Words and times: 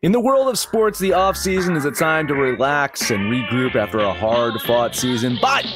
In 0.00 0.12
the 0.12 0.20
world 0.20 0.46
of 0.46 0.56
sports, 0.56 1.00
the 1.00 1.10
offseason 1.10 1.76
is 1.76 1.84
a 1.84 1.90
time 1.90 2.28
to 2.28 2.34
relax 2.34 3.10
and 3.10 3.22
regroup 3.22 3.74
after 3.74 3.98
a 3.98 4.12
hard 4.12 4.54
fought 4.60 4.94
season. 4.94 5.36
But 5.42 5.66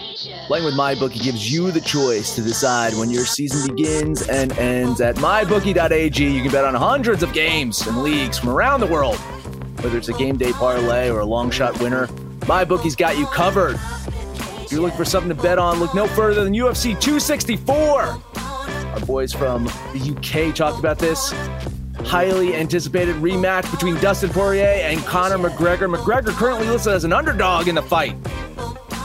playing 0.46 0.64
with 0.64 0.74
MyBookie 0.74 1.20
gives 1.24 1.52
you 1.52 1.72
the 1.72 1.80
choice 1.80 2.36
to 2.36 2.40
decide 2.40 2.94
when 2.94 3.10
your 3.10 3.24
season 3.24 3.74
begins 3.74 4.22
and 4.28 4.56
ends. 4.60 5.00
At 5.00 5.16
mybookie.ag, 5.16 6.24
you 6.24 6.40
can 6.40 6.52
bet 6.52 6.64
on 6.64 6.72
hundreds 6.76 7.24
of 7.24 7.32
games 7.32 7.84
and 7.84 8.04
leagues 8.04 8.38
from 8.38 8.50
around 8.50 8.78
the 8.78 8.86
world. 8.86 9.16
Whether 9.80 9.98
it's 9.98 10.08
a 10.08 10.12
game 10.12 10.36
day 10.36 10.52
parlay 10.52 11.10
or 11.10 11.18
a 11.18 11.26
long 11.26 11.50
shot 11.50 11.80
winner, 11.80 12.06
MyBookie's 12.42 12.94
got 12.94 13.18
you 13.18 13.26
covered. 13.26 13.74
If 14.60 14.70
you're 14.70 14.82
looking 14.82 14.96
for 14.96 15.04
something 15.04 15.36
to 15.36 15.42
bet 15.42 15.58
on, 15.58 15.80
look 15.80 15.96
no 15.96 16.06
further 16.06 16.44
than 16.44 16.52
UFC 16.52 16.90
264. 17.00 17.74
Our 17.74 19.00
boys 19.00 19.32
from 19.32 19.64
the 19.64 20.14
UK 20.16 20.54
talked 20.54 20.78
about 20.78 21.00
this 21.00 21.34
highly 22.04 22.54
anticipated 22.54 23.16
rematch 23.16 23.70
between 23.70 23.94
Dustin 23.96 24.30
Poirier 24.30 24.64
and 24.64 25.00
Conor 25.04 25.38
McGregor. 25.38 25.94
McGregor 25.94 26.32
currently 26.32 26.68
listed 26.68 26.92
as 26.92 27.04
an 27.04 27.12
underdog 27.12 27.68
in 27.68 27.74
the 27.74 27.82
fight. 27.82 28.20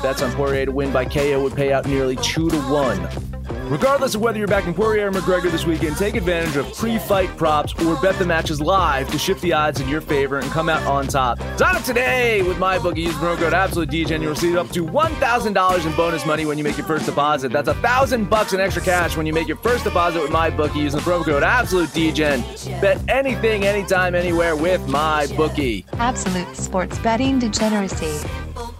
Bets 0.02 0.22
on 0.22 0.32
Poirier 0.34 0.66
to 0.66 0.72
win 0.72 0.94
by 0.94 1.06
KO 1.06 1.42
would 1.42 1.56
pay 1.56 1.74
out 1.74 1.88
nearly 1.88 2.16
two 2.18 2.50
to 2.50 2.58
one. 2.64 3.27
Regardless 3.68 4.16
of 4.16 4.22
whether 4.22 4.38
you're 4.38 4.48
backing 4.48 4.74
Poirier 4.74 5.10
or 5.10 5.12
McGregor 5.12 5.52
this 5.52 5.66
weekend, 5.66 5.98
take 5.98 6.16
advantage 6.16 6.56
of 6.56 6.74
pre-fight 6.74 7.36
props 7.36 7.74
or 7.84 7.98
bet 7.98 8.18
the 8.18 8.26
matches 8.26 8.62
live 8.62 9.12
to 9.12 9.18
shift 9.18 9.42
the 9.42 9.52
odds 9.52 9.82
in 9.82 9.90
your 9.90 10.00
favor 10.00 10.40
and 10.40 10.50
come 10.52 10.70
out 10.70 10.82
on 10.84 11.06
top. 11.06 11.38
Sign 11.58 11.76
up 11.76 11.84
today 11.84 12.42
with 12.44 12.56
MyBookie. 12.58 13.00
Use 13.00 13.14
promo 13.16 13.36
code 13.38 13.52
AbsoluteDJ 13.52 14.12
and 14.12 14.24
you'll 14.24 14.32
receive 14.32 14.56
up 14.56 14.70
to 14.70 14.86
$1,000 14.86 15.86
in 15.86 15.96
bonus 15.98 16.26
money 16.26 16.46
when 16.46 16.58
you 16.58 16.64
make 16.64 16.78
your 16.78 16.88
first 16.88 17.06
deposit. 17.06 17.52
That's 17.52 17.68
a 17.68 17.74
thousand 17.76 18.30
bucks 18.30 18.54
in 18.54 18.62
extra 18.62 18.82
cash 18.82 19.18
when 19.18 19.26
you 19.26 19.34
make 19.34 19.50
your 19.50 19.58
first 19.58 19.84
deposit 19.84 20.22
with 20.22 20.32
MyBookie 20.32 20.84
using 20.84 21.02
the 21.02 21.06
promo 21.06 21.26
code 21.26 21.44
AbsoluteDJ. 21.44 22.80
Bet 22.80 23.02
anything, 23.10 23.66
anytime, 23.66 24.16
anywhere 24.16 24.56
with 24.56 24.80
MyBookie. 24.88 25.84
Absolute 25.94 26.56
sports 26.56 26.98
betting 27.00 27.38
degeneracy. 27.38 28.26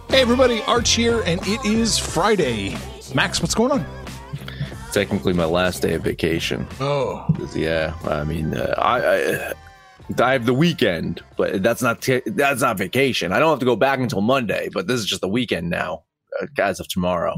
Hey 0.08 0.22
everybody, 0.22 0.62
Arch 0.62 0.92
here, 0.92 1.20
and 1.26 1.46
it 1.46 1.62
is 1.66 1.98
Friday. 1.98 2.74
Max, 3.14 3.42
what's 3.42 3.54
going 3.54 3.72
on? 3.72 3.97
Technically, 4.98 5.32
my 5.32 5.44
last 5.44 5.80
day 5.80 5.94
of 5.94 6.02
vacation. 6.02 6.66
Oh, 6.80 7.24
Yeah, 7.54 7.94
I 8.02 8.24
mean, 8.24 8.52
uh, 8.52 8.74
I, 8.78 9.06
I 9.06 9.52
I 10.20 10.32
have 10.32 10.44
the 10.44 10.52
weekend, 10.52 11.22
but 11.36 11.62
that's 11.62 11.80
not 11.80 12.02
t- 12.02 12.20
that's 12.26 12.62
not 12.62 12.78
vacation. 12.78 13.30
I 13.30 13.38
don't 13.38 13.50
have 13.50 13.60
to 13.60 13.64
go 13.64 13.76
back 13.76 14.00
until 14.00 14.22
Monday, 14.22 14.68
but 14.74 14.88
this 14.88 14.98
is 14.98 15.06
just 15.06 15.20
the 15.20 15.28
weekend 15.28 15.70
now, 15.70 16.02
uh, 16.42 16.46
as 16.58 16.80
of 16.80 16.88
tomorrow. 16.88 17.36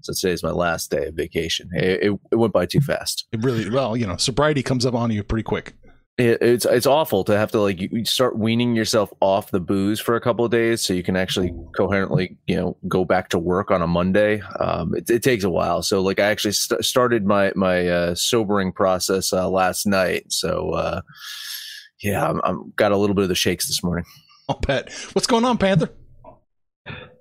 So 0.00 0.14
today's 0.14 0.42
my 0.42 0.52
last 0.52 0.90
day 0.90 1.08
of 1.08 1.14
vacation. 1.14 1.68
It, 1.74 2.02
it, 2.02 2.18
it 2.30 2.36
went 2.36 2.54
by 2.54 2.64
too 2.64 2.80
fast. 2.80 3.26
it 3.30 3.42
really 3.44 3.68
well. 3.68 3.94
You 3.94 4.06
know, 4.06 4.16
sobriety 4.16 4.62
comes 4.62 4.86
up 4.86 4.94
on 4.94 5.10
you 5.10 5.22
pretty 5.22 5.42
quick. 5.42 5.74
It, 6.22 6.38
it's 6.40 6.64
it's 6.64 6.86
awful 6.86 7.24
to 7.24 7.36
have 7.36 7.50
to 7.50 7.60
like 7.60 7.80
you 7.80 7.88
you 7.90 8.04
start 8.04 8.38
weaning 8.38 8.76
yourself 8.76 9.12
off 9.20 9.50
the 9.50 9.58
booze 9.58 9.98
for 9.98 10.14
a 10.14 10.20
couple 10.20 10.44
of 10.44 10.52
days 10.52 10.80
so 10.80 10.94
you 10.94 11.02
can 11.02 11.16
actually 11.16 11.52
coherently 11.76 12.36
you 12.46 12.54
know 12.54 12.76
go 12.86 13.04
back 13.04 13.28
to 13.30 13.40
work 13.40 13.72
on 13.72 13.82
a 13.82 13.88
Monday. 13.88 14.40
Um, 14.60 14.94
it, 14.94 15.10
it 15.10 15.24
takes 15.24 15.42
a 15.42 15.50
while. 15.50 15.82
So 15.82 16.00
like 16.00 16.20
I 16.20 16.24
actually 16.26 16.52
st- 16.52 16.84
started 16.84 17.26
my 17.26 17.52
my 17.56 17.88
uh, 17.88 18.14
sobering 18.14 18.70
process 18.70 19.32
uh, 19.32 19.48
last 19.48 19.84
night. 19.84 20.32
So 20.32 20.70
uh, 20.70 21.00
yeah, 22.00 22.28
I'm, 22.28 22.40
I'm 22.44 22.72
got 22.76 22.92
a 22.92 22.96
little 22.96 23.14
bit 23.14 23.22
of 23.22 23.28
the 23.28 23.34
shakes 23.34 23.66
this 23.66 23.82
morning. 23.82 24.04
I'll 24.48 24.60
bet. 24.60 24.92
What's 25.14 25.26
going 25.26 25.44
on, 25.44 25.58
Panther? 25.58 25.90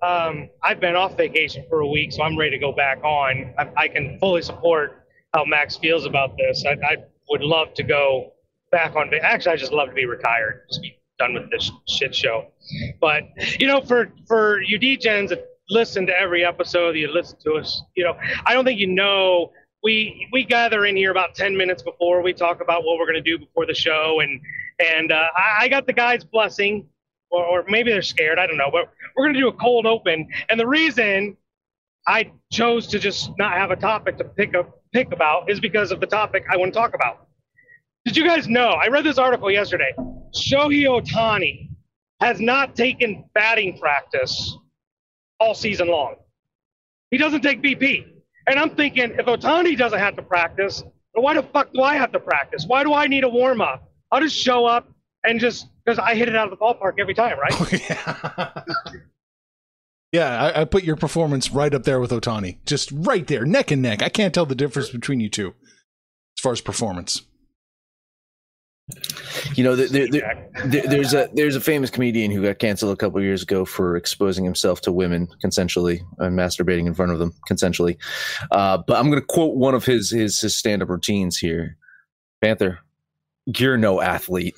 um, 0.04 0.50
I've 0.64 0.80
been 0.80 0.96
off 0.96 1.18
vacation 1.18 1.66
for 1.70 1.80
a 1.80 1.88
week, 1.88 2.12
so 2.12 2.22
I'm 2.22 2.38
ready 2.38 2.52
to 2.52 2.60
go 2.60 2.72
back 2.72 3.04
on. 3.04 3.54
I, 3.58 3.70
I 3.78 3.88
can 3.88 4.20
fully 4.20 4.44
support 4.44 5.08
how 5.34 5.46
Max 5.46 5.78
feels 5.78 6.06
about 6.06 6.38
this. 6.38 6.64
I, 6.68 6.74
I 6.86 6.98
would 7.30 7.42
love 7.42 7.74
to 7.76 7.84
go 7.84 8.34
back 8.72 8.96
on. 8.96 9.12
Actually, 9.22 9.54
I 9.54 9.56
just 9.58 9.72
love 9.72 9.90
to 9.90 9.96
be 9.96 10.06
retired, 10.06 10.66
just 10.70 10.82
be 10.82 10.98
done 11.20 11.34
with 11.34 11.50
this 11.52 11.72
shit 11.88 12.16
show. 12.16 12.48
But 13.00 13.24
you 13.60 13.68
know, 13.68 13.82
for 13.82 14.12
for 14.28 14.62
you 14.62 14.80
DJs 14.80 15.30
that 15.30 15.46
listen 15.70 16.06
to 16.08 16.20
every 16.20 16.44
episode, 16.44 16.96
you 16.96 17.12
listen 17.12 17.38
to 17.44 17.54
us. 17.54 17.82
You 17.96 18.06
know, 18.06 18.18
I 18.46 18.54
don't 18.54 18.66
think 18.66 18.80
you 18.80 18.88
know. 18.88 19.52
We 19.84 20.28
we 20.32 20.44
gather 20.44 20.86
in 20.86 20.96
here 20.96 21.10
about 21.10 21.34
ten 21.34 21.58
minutes 21.58 21.82
before 21.82 22.22
we 22.22 22.34
talk 22.34 22.62
about 22.62 22.84
what 22.84 23.00
we're 23.00 23.08
going 23.08 23.24
to 23.24 23.38
do 23.38 23.40
before 23.40 23.66
the 23.66 23.74
show, 23.74 24.20
and 24.22 24.40
and 24.80 25.12
uh, 25.12 25.28
I, 25.36 25.66
I 25.66 25.68
got 25.70 25.88
the 25.88 25.94
guys' 25.94 26.24
blessing 26.24 26.88
or, 27.32 27.44
or 27.44 27.66
maybe 27.68 27.92
they're 27.92 28.02
scared. 28.02 28.38
I 28.38 28.46
don't 28.46 28.58
know. 28.58 28.70
But 28.72 28.92
we're 29.16 29.26
going 29.26 29.34
to 29.34 29.40
do 29.40 29.48
a 29.48 29.54
cold 29.54 29.86
open, 29.86 30.28
and 30.50 30.60
the 30.60 30.68
reason 30.68 31.36
I 32.08 32.32
chose 32.52 32.88
to 32.88 33.00
just 33.00 33.32
not 33.38 33.54
have 33.54 33.72
a 33.72 33.76
topic 33.76 34.18
to 34.18 34.24
pick 34.24 34.56
up 34.56 34.82
pick 34.94 35.12
about 35.14 35.50
is 35.50 35.60
because 35.60 35.92
of 35.92 36.00
the 36.00 36.08
topic 36.08 36.44
I 36.52 36.58
want 36.58 36.74
to 36.74 36.80
talk 36.80 36.94
about. 36.94 37.28
Did 38.06 38.18
you 38.18 38.26
guys 38.26 38.48
know? 38.48 38.70
I 38.70 38.88
read 38.88 39.04
this 39.04 39.18
article 39.18 39.52
yesterday. 39.52 39.94
Shohei 40.36 40.86
Ohtani 40.86 41.70
has 42.20 42.40
not 42.40 42.76
taken 42.76 43.26
batting 43.34 43.78
practice 43.78 44.58
all 45.40 45.54
season 45.54 45.88
long. 45.88 46.16
He 47.12 47.18
doesn't 47.18 47.42
take 47.42 47.62
BP. 47.62 48.06
And 48.48 48.60
I'm 48.60 48.72
thinking, 48.72 49.12
if 49.12 49.26
Ohtani 49.26 49.78
doesn't 49.78 50.00
have 50.00 50.16
to 50.16 50.24
practice, 50.24 50.82
then 51.14 51.24
why 51.24 51.36
the 51.36 51.44
fuck 51.44 51.74
do 51.74 51.82
I 51.82 51.96
have 51.96 52.12
to 52.14 52.20
practice? 52.20 52.66
Why 52.66 52.84
do 52.84 52.94
I 52.94 53.08
need 53.08 53.24
a 53.24 53.30
warm 53.30 53.62
up? 53.62 53.92
I'll 54.12 54.22
just 54.22 54.36
show 54.36 54.66
up 54.66 54.90
and 55.24 55.40
just 55.40 55.68
because 55.86 56.00
I 56.00 56.16
hit 56.16 56.28
it 56.28 56.36
out 56.36 56.52
of 56.52 56.58
the 56.58 56.64
ballpark 56.64 56.94
every 57.00 57.14
time, 57.14 57.38
right? 57.40 57.54
yeah, 57.90 58.64
yeah 60.12 60.44
I, 60.44 60.62
I 60.62 60.66
put 60.66 60.84
your 60.84 60.96
performance 60.96 61.52
right 61.52 61.74
up 61.74 61.84
there 61.84 62.00
with 62.00 62.12
Ohtani, 62.12 62.58
just 62.66 62.92
right 62.92 63.28
there, 63.28 63.46
neck 63.46 63.72
and 63.72 63.82
neck. 63.82 64.02
I 64.02 64.10
can't 64.10 64.34
tell 64.34 64.46
the 64.46 64.56
difference 64.56 64.90
between 64.90 65.20
you 65.20 65.30
two 65.30 65.54
as 66.38 66.42
far 66.42 66.52
as 66.52 66.62
performance. 66.62 67.22
You 69.56 69.64
know, 69.64 69.76
there, 69.76 69.88
there, 69.88 70.08
there, 70.10 70.50
there- 70.66 70.88
there's 70.88 71.14
a 71.14 71.30
there's 71.34 71.56
a 71.56 71.62
famous 71.62 71.90
comedian 71.90 72.32
who 72.32 72.42
got 72.44 72.60
canceled 72.60 72.94
a 72.94 72.98
couple 72.98 73.22
years 73.22 73.42
ago 73.44 73.64
for 73.64 73.96
exposing 73.96 74.44
himself 74.44 74.82
to 74.82 74.92
women 74.92 75.28
consensually 75.44 76.02
and 76.18 76.38
masturbating 76.38 76.88
in 76.88 76.94
front 76.94 77.12
of 77.12 77.20
them 77.20 77.34
consensually. 77.50 77.98
Uh, 78.52 78.80
but 78.86 78.98
I'm 78.98 79.10
going 79.10 79.20
to 79.22 79.26
quote 79.26 79.56
one 79.56 79.76
of 79.76 79.86
his 79.86 80.10
his, 80.12 80.40
his 80.42 80.56
stand 80.56 80.82
up 80.82 80.90
routines 80.90 81.38
here. 81.38 81.78
Panther, 82.42 82.80
you're 83.46 83.78
no 83.78 84.02
athlete. 84.02 84.56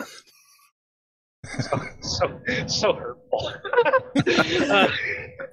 so 2.02 2.40
so 2.68 2.94
hurtful. 2.94 3.52
uh, 4.72 4.88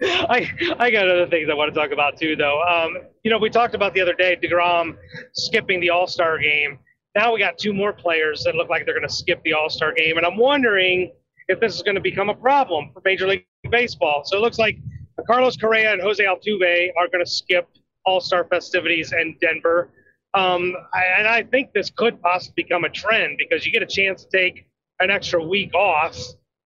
I 0.03 0.49
I 0.79 0.91
got 0.91 1.09
other 1.09 1.27
things 1.27 1.49
I 1.51 1.55
want 1.55 1.75
to 1.75 1.79
talk 1.79 1.91
about 1.91 2.17
too, 2.19 2.37
though. 2.37 2.63
Um, 2.63 2.97
you 3.25 3.31
know, 3.31 3.39
we 3.39 3.51
talked 3.51 3.75
about 3.75 3.93
the 3.95 4.01
other 4.01 4.15
day 4.15 4.39
Degrom 4.41 4.97
skipping 5.35 5.81
the 5.81 5.91
All 5.91 6.07
Star 6.07 6.39
game. 6.39 6.79
Now 7.15 7.33
we 7.33 7.41
got 7.41 7.59
two 7.59 7.73
more 7.73 7.93
players 7.93 8.45
that 8.45 8.55
look 8.55 8.69
like 8.69 8.85
they're 8.85 8.95
going 8.95 9.09
to 9.09 9.15
skip 9.15 9.43
the 9.43 9.53
All 9.55 9.69
Star 9.69 9.93
game, 9.93 10.17
and 10.17 10.27
I'm 10.27 10.37
wondering 10.37 11.13
if 11.49 11.59
this 11.59 11.75
is 11.75 11.83
going 11.83 11.97
to 11.97 12.01
become 12.01 12.29
a 12.29 12.35
problem 12.35 12.91
for 12.93 13.03
Major 13.05 13.27
League 13.27 13.47
Baseball. 13.71 14.23
So 14.25 14.37
it 14.37 14.41
looks 14.41 14.59
like 14.59 14.79
Carlos 15.27 15.57
Correa 15.57 15.93
and 15.93 16.01
Jose 16.01 16.23
Altuve 16.23 16.91
are 16.97 17.09
going 17.09 17.25
to 17.25 17.31
skip 17.31 17.69
All 18.07 18.21
Star 18.21 18.45
festivities 18.45 19.13
in 19.13 19.37
Denver. 19.41 19.91
Um, 20.35 20.77
and 20.95 21.27
I 21.27 21.43
think 21.43 21.73
this 21.73 21.91
could 21.91 22.23
possibly 22.23 22.63
become 22.63 22.85
a 22.85 22.89
trend 22.89 23.37
because 23.39 23.67
you 23.67 23.73
get 23.73 23.83
a 23.83 23.87
chance 23.87 24.25
to 24.25 24.31
take 24.31 24.67
an 25.01 25.11
extra 25.11 25.43
week 25.43 25.75
off 25.75 26.17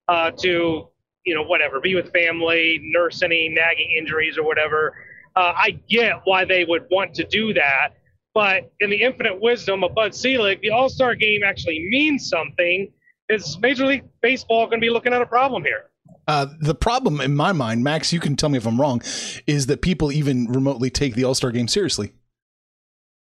uh, 0.09 0.31
to, 0.43 0.89
you 1.25 1.35
know, 1.35 1.43
whatever, 1.43 1.81
be 1.81 1.95
with 1.95 2.13
family, 2.13 2.79
nurse 2.83 3.23
any 3.23 3.49
nagging 3.49 3.91
injuries 3.97 4.37
or 4.37 4.45
whatever. 4.45 4.95
Uh, 5.35 5.55
I 5.57 5.71
get 5.89 6.21
why 6.25 6.45
they 6.45 6.65
would 6.65 6.87
want 6.91 7.15
to 7.15 7.25
do 7.25 7.55
that. 7.55 7.95
But 8.35 8.73
in 8.81 8.91
the 8.91 9.01
infinite 9.01 9.41
wisdom 9.41 9.85
of 9.85 9.95
Bud 9.95 10.15
Selig, 10.15 10.61
the 10.61 10.71
All 10.71 10.89
Star 10.89 11.15
game 11.15 11.43
actually 11.45 11.87
means 11.89 12.29
something. 12.29 12.93
Is 13.29 13.59
Major 13.61 13.87
League 13.87 14.05
Baseball 14.21 14.67
going 14.67 14.81
to 14.81 14.85
be 14.85 14.91
looking 14.91 15.15
at 15.15 15.23
a 15.23 15.27
problem 15.27 15.63
here? 15.63 15.85
Uh, 16.27 16.47
the 16.61 16.75
problem 16.75 17.21
in 17.21 17.35
my 17.35 17.53
mind, 17.53 17.85
Max, 17.85 18.13
you 18.13 18.21
can 18.21 18.37
tell 18.37 18.49
me 18.49 18.59
if 18.59 18.67
I'm 18.67 18.81
wrong, 18.81 19.03
is 19.47 19.67
that 19.67 19.83
people 19.83 20.11
even 20.11 20.47
remotely 20.47 20.91
take 20.91 21.15
the 21.15 21.25
All 21.25 21.35
Star 21.35 21.53
game 21.53 21.69
seriously. 21.69 22.13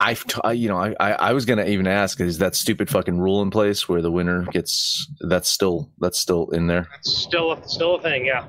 I've 0.02 0.26
t- 0.26 0.40
I, 0.44 0.54
you 0.54 0.70
know 0.70 0.78
I, 0.78 0.96
I 1.00 1.12
I 1.12 1.34
was 1.34 1.46
gonna 1.46 1.66
even 1.66 1.86
ask 1.86 2.22
is 2.22 2.38
that 2.38 2.56
stupid 2.56 2.90
fucking 2.90 3.20
rule 3.20 3.42
in 3.42 3.50
place 3.50 3.90
where 3.90 4.02
the 4.02 4.10
winner 4.10 4.46
gets 4.46 5.12
that's 5.20 5.50
still 5.50 5.92
that's 6.00 6.18
still 6.18 6.50
in 6.52 6.68
there. 6.68 6.88
It's 7.00 7.18
still 7.18 7.52
a, 7.52 7.68
still 7.68 7.96
a 7.96 8.02
thing, 8.02 8.26
yeah. 8.26 8.46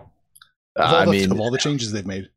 Of 0.76 0.93
all, 0.93 0.94
I 0.94 1.05
the, 1.06 1.11
mean, 1.11 1.32
of 1.32 1.41
all 1.41 1.50
the 1.50 1.58
changes 1.58 1.91
they've 1.91 2.06
made. 2.06 2.29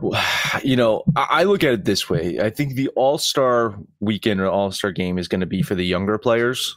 you 0.62 0.76
know, 0.76 1.04
I 1.16 1.44
look 1.44 1.64
at 1.64 1.72
it 1.72 1.84
this 1.84 2.08
way. 2.08 2.40
I 2.40 2.50
think 2.50 2.74
the 2.74 2.88
All 2.88 3.18
Star 3.18 3.74
weekend 4.00 4.40
or 4.40 4.48
All 4.48 4.70
Star 4.70 4.92
game 4.92 5.18
is 5.18 5.28
going 5.28 5.40
to 5.40 5.46
be 5.46 5.62
for 5.62 5.74
the 5.74 5.84
younger 5.84 6.18
players. 6.18 6.76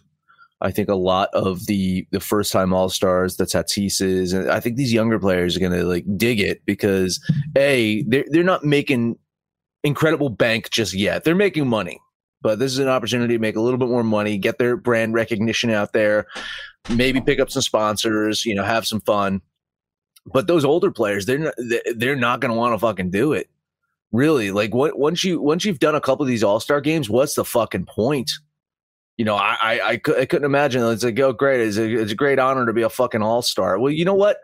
I 0.62 0.72
think 0.72 0.90
a 0.90 0.96
lot 0.96 1.30
of 1.34 1.66
the 1.66 2.08
the 2.12 2.20
first 2.20 2.52
time 2.52 2.72
All 2.72 2.90
Stars, 2.90 3.38
the 3.38 3.46
Tatises, 3.46 4.34
and 4.34 4.50
I 4.50 4.60
think 4.60 4.76
these 4.76 4.94
younger 4.94 5.20
players 5.20 5.58
are 5.58 5.60
gonna 5.60 5.84
like 5.84 6.06
dig 6.18 6.40
it 6.40 6.64
because 6.66 7.20
a 7.58 8.04
they're 8.04 8.26
they're 8.30 8.44
not 8.44 8.64
making 8.64 9.18
incredible 9.84 10.30
bank 10.30 10.70
just 10.70 10.94
yet. 10.94 11.24
They're 11.24 11.34
making 11.34 11.68
money, 11.68 12.00
but 12.44 12.60
this 12.60 12.72
is 12.72 12.78
an 12.78 12.88
opportunity 12.88 13.34
to 13.34 13.40
make 13.40 13.56
a 13.56 13.62
little 13.62 13.80
bit 13.80 13.90
more 13.90 14.04
money, 14.04 14.38
get 14.38 14.60
their 14.60 14.78
brand 14.78 15.16
recognition 15.16 15.72
out 15.72 15.94
there, 15.94 16.28
maybe 16.90 17.22
pick 17.22 17.40
up 17.40 17.50
some 17.50 17.64
sponsors, 17.64 18.46
you 18.46 18.54
know, 18.54 18.64
have 18.64 18.86
some 18.86 19.02
fun. 19.02 19.42
But 20.26 20.48
those 20.48 20.66
older 20.66 20.92
players, 20.92 21.26
they're 21.26 21.40
not, 21.40 21.54
they're 21.96 22.16
not 22.16 22.40
going 22.42 22.52
to 22.52 22.58
want 22.58 22.74
to 22.74 22.80
fucking 22.80 23.12
do 23.12 23.34
it. 23.34 23.50
Really, 24.12 24.52
like 24.52 24.74
what 24.74 25.00
once 25.00 25.24
you 25.24 25.42
once 25.42 25.64
you've 25.64 25.80
done 25.80 25.96
a 25.96 26.02
couple 26.02 26.24
of 26.24 26.28
these 26.28 26.44
All 26.44 26.60
Star 26.60 26.82
games, 26.82 27.10
what's 27.10 27.36
the 27.36 27.46
fucking 27.46 27.86
point? 27.86 28.30
You 29.18 29.24
know, 29.24 29.36
I, 29.36 29.58
I 29.62 29.80
I, 29.80 29.92
I 29.92 30.26
couldn't 30.26 30.44
imagine. 30.44 30.84
It's 30.84 31.04
like, 31.04 31.18
oh, 31.20 31.32
great! 31.32 31.62
It's 31.62 31.78
a, 31.78 31.90
it's 31.90 32.12
a 32.12 32.16
great 32.16 32.38
honor 32.38 32.66
to 32.66 32.74
be 32.74 32.82
a 32.82 32.90
fucking 32.90 33.22
All 33.22 33.42
Star. 33.42 33.80
Well, 33.80 33.92
you 33.92 34.04
know 34.04 34.14
what? 34.14 34.38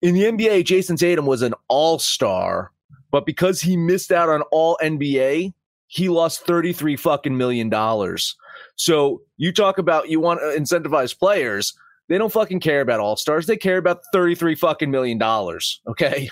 In 0.00 0.14
the 0.14 0.22
NBA, 0.22 0.64
Jayson 0.64 0.96
Tatum 0.96 1.26
was 1.26 1.42
an 1.42 1.52
All 1.68 1.98
Star, 1.98 2.72
but 3.10 3.26
because 3.26 3.60
he 3.60 3.76
missed 3.76 4.10
out 4.10 4.30
on 4.30 4.40
All 4.52 4.78
NBA, 4.82 5.52
he 5.88 6.08
lost 6.08 6.46
thirty 6.46 6.72
three 6.72 6.96
fucking 6.96 7.36
million 7.36 7.68
dollars. 7.68 8.36
So 8.76 9.20
you 9.36 9.52
talk 9.52 9.76
about 9.76 10.08
you 10.08 10.18
want 10.18 10.40
to 10.40 10.58
incentivize 10.58 11.18
players. 11.18 11.74
They 12.08 12.18
don't 12.18 12.32
fucking 12.32 12.60
care 12.60 12.80
about 12.80 13.00
all 13.00 13.16
stars. 13.16 13.46
They 13.46 13.56
care 13.56 13.76
about 13.76 14.00
33 14.12 14.54
fucking 14.54 14.90
million 14.90 15.18
dollars. 15.18 15.80
Okay. 15.86 16.30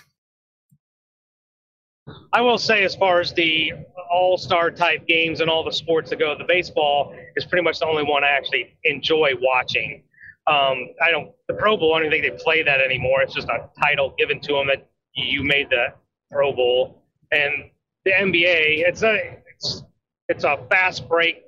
I 2.33 2.41
will 2.41 2.59
say, 2.59 2.85
as 2.85 2.95
far 2.95 3.21
as 3.21 3.33
the 3.33 3.73
all 4.11 4.39
star 4.39 4.71
type 4.71 5.07
games 5.07 5.41
and 5.41 5.51
all 5.51 5.65
the 5.65 5.73
sports 5.73 6.11
that 6.11 6.19
go, 6.19 6.37
the 6.37 6.45
baseball 6.45 7.15
is 7.35 7.45
pretty 7.45 7.65
much 7.65 7.81
the 7.81 7.87
only 7.87 8.05
one 8.05 8.25
I 8.25 8.29
actually 8.29 8.77
enjoy 8.85 9.33
watching. 9.41 10.03
Um, 10.47 10.89
I 11.03 11.11
don't, 11.11 11.33
the 11.49 11.55
Pro 11.55 11.77
Bowl, 11.77 11.95
I 11.95 12.01
don't 12.01 12.11
think 12.11 12.25
they 12.25 12.43
play 12.43 12.63
that 12.63 12.81
anymore. 12.81 13.21
It's 13.23 13.35
just 13.35 13.49
a 13.49 13.69
title 13.83 14.15
given 14.17 14.41
to 14.43 14.53
them 14.53 14.69
that 14.69 14.89
you 15.15 15.43
made 15.43 15.69
the 15.71 15.89
Pro 16.31 16.53
Bowl. 16.53 17.03
And 17.33 17.71
the 18.05 18.13
NBA, 18.13 18.87
it's 18.87 19.03
a, 19.03 19.39
it's, 19.53 19.83
it's 20.29 20.45
a 20.45 20.59
fast 20.71 21.09
break. 21.09 21.46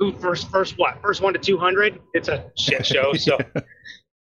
Who 0.00 0.12
first, 0.12 0.50
first 0.50 0.78
what? 0.78 1.00
First 1.02 1.20
one 1.20 1.34
to 1.34 1.38
200? 1.38 2.00
It's 2.14 2.28
a 2.28 2.50
shit 2.58 2.84
show. 2.84 3.12
So. 3.18 3.38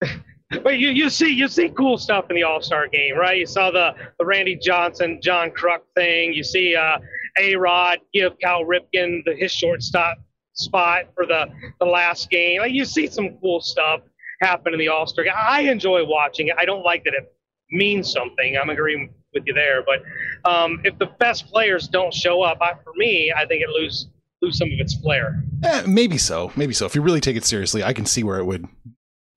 But 0.64 0.78
you, 0.78 0.90
you 0.90 1.10
see 1.10 1.34
you 1.34 1.48
see 1.48 1.70
cool 1.70 1.98
stuff 1.98 2.26
in 2.30 2.36
the 2.36 2.44
All 2.44 2.62
Star 2.62 2.88
game, 2.88 3.18
right? 3.18 3.38
You 3.38 3.48
saw 3.48 3.72
the, 3.72 3.96
the 4.20 4.26
Randy 4.26 4.56
Johnson, 4.56 5.20
John 5.22 5.50
Kruk 5.50 5.80
thing. 5.96 6.34
You 6.34 6.44
see 6.44 6.76
uh, 6.76 7.00
A 7.40 7.56
Rod 7.56 8.00
give 8.14 8.38
Cal 8.40 8.64
Ripken 8.64 9.24
the, 9.26 9.36
his 9.36 9.52
shortstop 9.52 10.18
spot 10.54 11.06
for 11.16 11.26
the, 11.26 11.48
the 11.80 11.86
last 11.86 12.30
game. 12.30 12.62
Like, 12.62 12.74
you 12.74 12.86
see 12.86 13.08
some 13.08 13.38
cool 13.42 13.60
stuff 13.60 14.02
happen 14.40 14.74
in 14.74 14.80
the 14.80 14.88
All 14.88 15.08
Star 15.08 15.24
game. 15.24 15.34
I 15.36 15.62
enjoy 15.62 16.06
watching 16.06 16.50
it. 16.50 16.56
I 16.60 16.66
don't 16.66 16.84
like 16.84 17.04
that 17.06 17.16
it 17.16 17.34
means 17.72 18.12
something. 18.12 18.56
I'm 18.56 18.70
agreeing 18.70 19.14
with 19.34 19.44
you 19.48 19.54
there. 19.54 19.84
But 19.84 20.04
um, 20.50 20.80
if 20.84 20.98
the 21.00 21.08
best 21.20 21.48
players 21.48 21.88
don't 21.88 22.14
show 22.14 22.44
up, 22.44 22.60
I, 22.62 22.74
for 22.84 22.94
me, 22.96 23.34
I 23.36 23.48
think 23.48 23.64
it 23.64 23.70
lose 23.70 24.08
lose 24.46 24.58
some 24.58 24.68
of 24.68 24.80
its 24.80 24.96
flair. 24.96 25.44
Eh, 25.64 25.84
maybe 25.88 26.18
so. 26.18 26.52
Maybe 26.56 26.74
so. 26.74 26.86
If 26.86 26.96
you 26.96 27.02
really 27.02 27.22
take 27.22 27.36
it 27.36 27.46
seriously, 27.46 27.84
I 27.84 27.94
can 27.94 28.06
see 28.06 28.24
where 28.24 28.40
it 28.40 28.46
would 28.46 28.68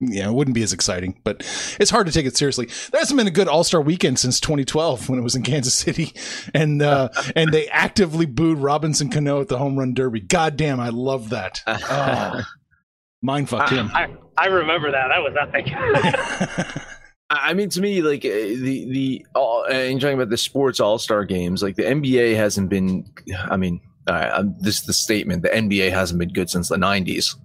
yeah, 0.01 0.29
it 0.29 0.33
wouldn't 0.33 0.55
be 0.55 0.63
as 0.63 0.71
exciting, 0.71 1.19
but 1.25 1.41
it's 1.77 1.91
hard 1.91 2.07
to 2.07 2.13
take 2.13 2.25
it 2.25 2.37
seriously. 2.37 2.67
There 2.91 3.01
hasn't 3.01 3.17
been 3.17 3.27
a 3.27 3.31
good 3.31 3.49
All 3.49 3.65
Star 3.65 3.81
weekend 3.81 4.17
since 4.17 4.39
2012 4.39 5.09
when 5.09 5.19
it 5.19 5.23
was 5.23 5.35
in 5.35 5.43
Kansas 5.43 5.73
City, 5.73 6.13
and 6.53 6.81
uh, 6.81 7.09
and 7.35 7.51
they 7.51 7.67
actively 7.67 8.25
booed 8.25 8.59
Robinson 8.59 9.09
Cano 9.09 9.41
at 9.41 9.49
the 9.49 9.57
home 9.57 9.77
run 9.77 9.93
derby. 9.93 10.21
God 10.21 10.55
damn, 10.55 10.79
I 10.79 10.89
love 10.89 11.29
that. 11.31 11.61
Oh, 11.67 12.41
mind 13.21 13.49
fucked 13.49 13.71
him. 13.71 13.91
I, 13.93 14.07
I 14.37 14.47
remember 14.47 14.91
that. 14.91 15.09
That 15.09 15.21
was 15.21 15.33
nothing. 15.35 16.85
I 17.31 17.53
mean, 17.53 17.69
to 17.69 17.81
me, 17.81 18.01
like 18.01 18.23
uh, 18.23 18.29
the 18.29 18.85
the 18.89 19.25
uh, 19.35 19.63
and 19.63 19.99
talking 19.99 20.15
about 20.15 20.29
the 20.29 20.37
sports 20.37 20.79
All 20.79 20.97
Star 20.97 21.25
games, 21.25 21.61
like 21.61 21.75
the 21.75 21.83
NBA 21.83 22.37
hasn't 22.37 22.69
been. 22.69 23.05
I 23.37 23.57
mean, 23.57 23.81
uh, 24.07 24.43
this 24.59 24.79
is 24.79 24.85
the 24.85 24.93
statement: 24.93 25.43
the 25.43 25.49
NBA 25.49 25.91
hasn't 25.91 26.19
been 26.19 26.33
good 26.33 26.49
since 26.49 26.69
the 26.69 26.77
'90s 26.77 27.35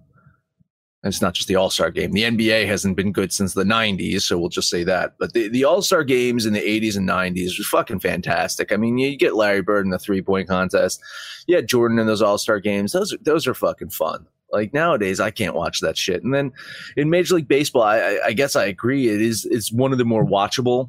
it's 1.04 1.20
not 1.20 1.34
just 1.34 1.48
the 1.48 1.56
All 1.56 1.70
Star 1.70 1.90
game. 1.90 2.12
The 2.12 2.22
NBA 2.22 2.66
hasn't 2.66 2.96
been 2.96 3.12
good 3.12 3.32
since 3.32 3.52
the 3.52 3.64
90s, 3.64 4.22
so 4.22 4.38
we'll 4.38 4.48
just 4.48 4.70
say 4.70 4.84
that. 4.84 5.14
But 5.18 5.34
the, 5.34 5.48
the 5.48 5.64
All 5.64 5.82
Star 5.82 6.02
games 6.02 6.46
in 6.46 6.54
the 6.54 6.60
80s 6.60 6.96
and 6.96 7.08
90s 7.08 7.58
was 7.58 7.68
fucking 7.70 8.00
fantastic. 8.00 8.72
I 8.72 8.76
mean, 8.76 8.96
you 8.96 9.16
get 9.16 9.36
Larry 9.36 9.60
Bird 9.60 9.84
in 9.84 9.90
the 9.90 9.98
three 9.98 10.22
point 10.22 10.48
contest. 10.48 11.02
You 11.46 11.56
had 11.56 11.68
Jordan 11.68 11.98
in 11.98 12.06
those 12.06 12.22
All 12.22 12.38
Star 12.38 12.58
games. 12.58 12.92
Those, 12.92 13.14
those 13.20 13.46
are 13.46 13.54
fucking 13.54 13.90
fun. 13.90 14.26
Like 14.50 14.72
nowadays, 14.72 15.20
I 15.20 15.30
can't 15.30 15.54
watch 15.54 15.80
that 15.80 15.98
shit. 15.98 16.22
And 16.22 16.32
then 16.32 16.52
in 16.96 17.10
Major 17.10 17.34
League 17.34 17.48
Baseball, 17.48 17.82
I, 17.82 18.20
I 18.24 18.32
guess 18.32 18.56
I 18.56 18.64
agree. 18.64 19.08
It 19.08 19.20
is 19.20 19.44
it's 19.44 19.72
one 19.72 19.92
of 19.92 19.98
the 19.98 20.04
more 20.04 20.24
watchable 20.24 20.88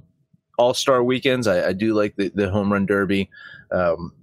All 0.57 0.73
Star 0.73 1.03
weekends. 1.03 1.45
I, 1.45 1.69
I, 1.69 1.73
do 1.73 1.94
like 1.94 2.15
the, 2.15 2.29
the 2.29 2.50
home 2.50 2.71
run 2.71 2.85
derby. 2.85 3.29
Um, 3.71 4.13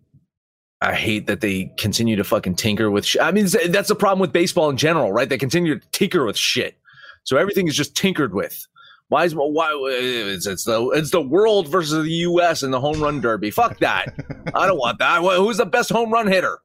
I 0.83 0.95
hate 0.95 1.29
that 1.29 1.41
they 1.41 1.73
continue 1.77 2.17
to 2.17 2.25
fucking 2.25 2.57
tinker 2.57 2.91
with 2.91 3.07
shit. 3.07 3.23
I 3.23 3.31
mean, 3.31 3.47
that's 3.69 3.89
the 3.89 3.95
problem 3.95 4.19
with 4.19 4.33
baseball 4.33 4.69
in 4.69 4.77
general, 4.77 5.13
right? 5.13 5.29
They 5.29 5.39
continue 5.39 5.79
to 5.79 5.87
tinker 5.93 6.25
with 6.25 6.37
shit. 6.37 6.77
So 7.23 7.37
everything 7.37 7.69
is 7.69 7.77
just 7.77 7.97
tinkered 7.97 8.35
with. 8.35 8.67
Why 9.07 9.25
is 9.25 9.33
why 9.37 9.71
it's, 9.91 10.47
it's 10.47 10.65
the 10.65 10.89
it's 10.89 11.13
the 11.13 11.23
world 11.23 11.69
versus 11.69 12.03
the 12.03 12.11
U.S. 12.11 12.65
in 12.65 12.73
the 12.73 12.81
home 12.81 13.01
run 13.01 13.21
derby? 13.21 13.53
Fuck 13.53 13.79
that! 13.79 14.13
I 14.55 14.67
don't 14.67 14.79
want 14.79 14.99
that. 14.99 15.21
Who's 15.21 15.59
the 15.59 15.67
best 15.67 15.91
home 15.91 16.11
run 16.11 16.27
hitter? 16.27 16.59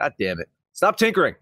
God 0.00 0.14
damn 0.18 0.40
it! 0.40 0.48
Stop 0.72 0.96
tinkering. 0.96 1.34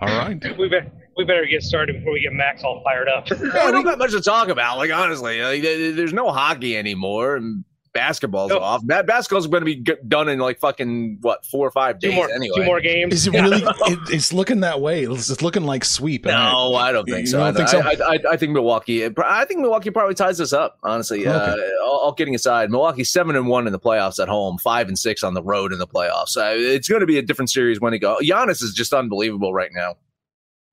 All 0.00 0.08
right, 0.08 0.42
we 0.58 0.68
better 0.68 0.90
we 1.16 1.24
better 1.24 1.46
get 1.46 1.62
started 1.62 1.96
before 1.96 2.12
we 2.12 2.20
get 2.20 2.32
Max 2.32 2.64
all 2.64 2.82
fired 2.82 3.08
up. 3.08 3.30
yeah, 3.30 3.66
we 3.66 3.72
don't 3.72 3.84
got 3.84 3.98
much 3.98 4.10
to 4.10 4.20
talk 4.20 4.48
about. 4.48 4.76
Like 4.76 4.92
honestly, 4.92 5.40
like, 5.40 5.62
there's 5.62 6.12
no 6.12 6.32
hockey 6.32 6.76
anymore, 6.76 7.36
and 7.36 7.64
basketball's 7.92 8.50
nope. 8.50 8.62
off. 8.62 8.86
That 8.86 9.06
basketball's 9.06 9.46
going 9.46 9.64
to 9.64 9.64
be 9.64 9.76
done 10.06 10.28
in 10.28 10.38
like 10.38 10.58
fucking 10.58 11.18
what 11.20 11.44
four 11.44 11.66
or 11.66 11.70
five 11.70 11.98
days 11.98 12.12
two 12.12 12.16
more, 12.16 12.30
anyway. 12.30 12.56
Two 12.56 12.64
more 12.64 12.80
games. 12.80 13.14
Is 13.14 13.26
it 13.26 13.32
really? 13.32 13.62
it, 13.62 13.98
it's 14.10 14.32
looking 14.32 14.60
that 14.60 14.80
way. 14.80 15.04
It's, 15.04 15.30
it's 15.30 15.42
looking 15.42 15.64
like 15.64 15.84
sweep. 15.84 16.24
No, 16.24 16.74
I, 16.74 16.88
I 16.88 16.92
don't 16.92 17.06
think 17.08 17.28
so. 17.28 17.38
Don't 17.38 17.48
I, 17.48 17.52
think 17.52 17.68
so? 17.68 17.80
I, 17.80 18.14
I, 18.14 18.18
I, 18.32 18.36
think 18.36 18.52
Milwaukee. 18.52 19.04
I 19.04 19.44
think 19.44 19.60
Milwaukee 19.60 19.90
probably 19.90 20.14
ties 20.14 20.38
this 20.38 20.52
up. 20.52 20.78
Honestly, 20.82 21.26
okay. 21.26 21.30
uh, 21.30 21.84
all, 21.84 21.98
all, 21.98 22.12
kidding 22.12 22.34
aside, 22.34 22.70
Milwaukee's 22.70 23.10
seven 23.10 23.36
and 23.36 23.46
one 23.46 23.66
in 23.66 23.72
the 23.72 23.80
playoffs 23.80 24.20
at 24.20 24.28
home, 24.28 24.58
five 24.58 24.88
and 24.88 24.98
six 24.98 25.22
on 25.22 25.34
the 25.34 25.42
road 25.42 25.72
in 25.72 25.78
the 25.78 25.86
playoffs. 25.86 26.36
Uh, 26.36 26.54
it's 26.56 26.88
going 26.88 27.00
to 27.00 27.06
be 27.06 27.18
a 27.18 27.22
different 27.22 27.50
series 27.50 27.80
when 27.80 27.92
they 27.92 27.98
go. 27.98 28.18
Giannis 28.22 28.62
is 28.62 28.72
just 28.74 28.92
unbelievable 28.92 29.52
right 29.52 29.70
now. 29.72 29.96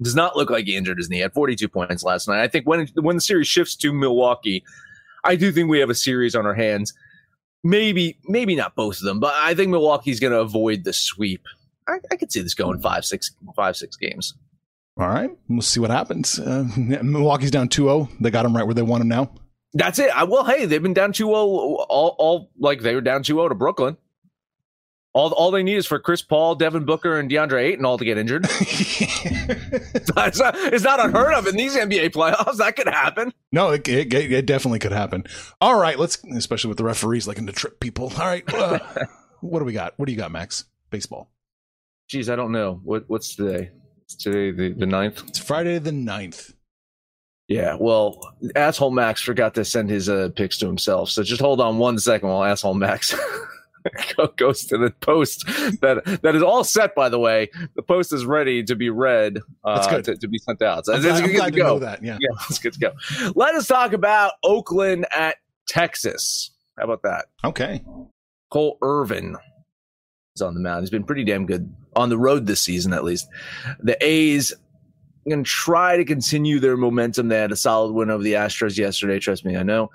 Does 0.02 0.16
not 0.16 0.38
look 0.38 0.50
like 0.50 0.66
he 0.66 0.78
injured 0.78 0.98
his 0.98 1.10
knee. 1.10 1.18
He 1.18 1.22
had 1.22 1.34
42 1.34 1.68
points 1.68 2.04
last 2.04 2.30
night. 2.30 2.42
I 2.42 2.48
think 2.48 2.66
when 2.66 2.88
when 2.96 3.18
the 3.18 3.22
series 3.22 3.50
shifts 3.50 3.76
to 3.78 3.92
Milwaukee, 3.92 4.64
I 5.26 5.36
do 5.36 5.52
think 5.52 5.70
we 5.70 5.80
have 5.80 5.90
a 5.90 5.96
series 5.96 6.36
on 6.36 6.46
our 6.46 6.54
hands 6.54 6.94
maybe 7.64 8.18
maybe 8.26 8.56
not 8.56 8.76
both 8.76 8.98
of 8.98 9.04
them, 9.04 9.20
but 9.20 9.34
I 9.36 9.54
think 9.54 9.70
Milwaukee's 9.70 10.20
going 10.20 10.34
to 10.34 10.40
avoid 10.40 10.84
the 10.84 10.94
sweep. 10.94 11.44
I, 11.88 11.98
I 12.12 12.16
could 12.16 12.32
see 12.32 12.42
this 12.42 12.54
going 12.54 12.80
five 12.80 13.06
six 13.06 13.32
five 13.56 13.76
six 13.76 13.96
games. 13.96 14.36
All 14.98 15.08
right, 15.08 15.30
we'll 15.48 15.62
see 15.62 15.80
what 15.80 15.92
happens. 15.92 16.40
Uh, 16.40 16.68
Milwaukee's 16.78 17.52
down 17.52 17.70
2-0. 17.70 18.10
They 18.20 18.30
got 18.30 18.46
him 18.46 18.54
right 18.54 18.66
where 18.66 18.74
they 18.74 18.82
want 18.82 19.02
him 19.02 19.08
now. 19.08 19.32
That's 19.74 19.98
it. 19.98 20.10
I, 20.14 20.26
well, 20.26 20.44
hey, 20.44 20.66
they've 20.66 20.84
been 20.84 20.94
down 20.94 21.14
2-0 21.14 21.28
all, 21.30 22.16
all 22.20 22.50
like 22.58 22.82
they 22.82 22.96
were 22.96 23.02
down 23.02 23.24
2-0 23.24 23.48
to 23.48 23.56
Brooklyn. 23.56 23.96
All, 25.14 25.32
all 25.32 25.50
they 25.50 25.64
need 25.64 25.78
is 25.78 25.88
for 25.88 25.98
Chris 25.98 26.22
Paul, 26.22 26.54
Devin 26.54 26.86
Booker, 26.86 27.18
and 27.18 27.30
DeAndre 27.32 27.64
Ayton 27.64 27.84
all 27.84 27.98
to 27.98 28.06
get 28.06 28.20
injured. 28.20 28.46
it's, 28.50 30.16
not, 30.16 30.56
it's, 30.56 30.84
not, 30.84 31.00
unheard 31.04 31.34
of 31.34 31.48
in 31.48 31.56
these 31.56 31.76
NBA 31.76 32.12
playoffs. 32.12 32.58
That 32.60 32.76
could 32.76 32.88
happen. 32.88 33.34
No, 33.52 33.72
it, 33.72 33.88
it, 33.88 34.14
it, 34.14 34.46
definitely 34.46 34.80
could 34.80 34.92
happen. 34.92 35.24
All 35.62 35.80
right, 35.80 35.98
let's, 35.98 36.22
especially 36.36 36.68
with 36.68 36.78
the 36.78 36.84
referees 36.84 37.28
liking 37.28 37.48
to 37.48 37.54
trip 37.54 37.80
people. 37.80 38.12
All 38.20 38.26
right, 38.26 38.44
uh, 38.54 38.80
what 39.40 39.60
do 39.60 39.66
we 39.66 39.74
got? 39.74 39.94
What 39.98 40.06
do 40.06 40.12
you 40.12 40.18
got, 40.18 40.32
Max? 40.32 40.66
Baseball. 40.92 41.32
Geez, 42.08 42.30
I 42.30 42.36
don't 42.36 42.52
know. 42.52 42.82
What 42.84 43.06
What's 43.08 43.36
today? 43.36 43.72
It's 44.06 44.16
today 44.16 44.52
the, 44.52 44.74
the 44.74 44.86
9th? 44.86 45.28
It's 45.30 45.40
Friday 45.40 45.80
the 45.80 45.92
9th. 45.92 46.54
Yeah, 47.48 47.78
well, 47.80 48.36
asshole 48.56 48.92
Max 48.92 49.22
forgot 49.22 49.56
to 49.56 49.66
send 49.66 49.90
his 49.90 50.10
uh, 50.10 50.30
picks 50.36 50.58
to 50.60 50.68
himself. 50.68 51.10
So 51.10 51.24
just 51.24 51.42
hold 51.42 51.62
on 51.62 51.78
one 51.80 51.98
second 51.98 52.30
while 52.30 52.44
asshole 52.44 52.76
Max 52.76 53.16
goes 54.38 54.66
to 54.66 54.78
the 54.78 54.92
post 55.02 55.46
that 55.82 56.20
that 56.22 56.36
is 56.36 56.44
all 56.44 56.64
set. 56.64 56.96
By 56.96 57.10
the 57.10 57.20
way, 57.20 57.50
the 57.76 57.82
post 57.82 58.14
is 58.14 58.26
ready 58.26 58.64
to 58.64 58.76
be 58.76 58.90
read. 58.90 59.40
Uh, 59.64 59.76
That's 59.76 59.88
good 59.88 60.06
to, 60.06 60.18
to, 60.18 60.28
be 60.28 60.38
sent 60.38 60.62
out. 60.62 60.86
So 60.86 60.94
I'm, 60.94 61.02
glad, 61.02 61.24
I'm 61.24 61.32
glad 61.32 61.54
to, 61.54 61.60
to 61.60 61.64
know 61.64 61.80
that. 61.80 62.04
Yeah, 62.04 62.18
yeah, 62.20 62.30
it's 62.50 62.60
good 62.60 62.74
to 62.74 62.80
go. 62.80 62.92
Let 63.36 63.56
us 63.56 63.68
talk 63.68 63.94
about 63.94 64.34
Oakland 64.44 65.06
at 65.12 65.38
Texas. 65.68 66.52
How 66.78 66.86
about 66.86 67.04
that? 67.04 67.26
Okay. 67.44 67.84
Cole 68.50 68.78
Irvin 68.82 69.36
is 70.36 70.42
on 70.42 70.54
the 70.54 70.60
mound. 70.60 70.82
He's 70.82 70.90
been 70.90 71.04
pretty 71.04 71.24
damn 71.24 71.46
good 71.46 71.74
on 71.96 72.10
the 72.10 72.18
road 72.18 72.48
this 72.48 72.62
season, 72.62 72.94
at 72.94 73.04
least. 73.04 73.28
The 73.80 73.98
A's 74.04 74.54
going 75.30 75.44
to 75.44 75.50
try 75.50 75.98
to 75.98 76.06
continue 76.06 76.60
their 76.60 76.78
momentum. 76.78 77.28
They 77.28 77.38
had 77.38 77.52
a 77.52 77.56
solid 77.56 77.94
win 77.94 78.10
over 78.10 78.24
the 78.24 78.34
Astros 78.34 78.78
yesterday. 78.78 79.20
Trust 79.20 79.46
me, 79.46 79.56
I 79.56 79.64
know. 79.64 79.90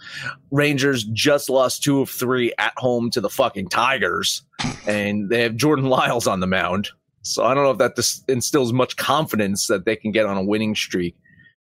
Rangers 0.51 1.05
just 1.05 1.51
lost 1.51 1.83
two 1.83 2.01
of 2.01 2.09
three 2.11 2.53
at 2.59 2.73
home 2.77 3.11
to 3.11 3.21
the 3.21 3.31
fucking 3.31 3.69
Tigers, 3.69 4.43
and 4.87 5.29
they 5.29 5.43
have 5.43 5.57
Jordan 5.57 5.87
Lyles 5.87 6.27
on 6.27 6.41
the 6.41 6.47
mound. 6.47 6.89
So 7.23 7.45
I 7.45 7.55
don't 7.55 7.65
know 7.65 7.71
if 7.71 7.79
that 7.79 7.97
dis- 7.97 8.23
instills 8.29 8.73
much 8.73 8.97
confidence 8.97 9.67
that 9.67 9.85
they 9.85 9.97
can 9.97 10.13
get 10.13 10.27
on 10.27 10.37
a 10.37 10.45
winning 10.45 10.75
streak. 10.75 11.17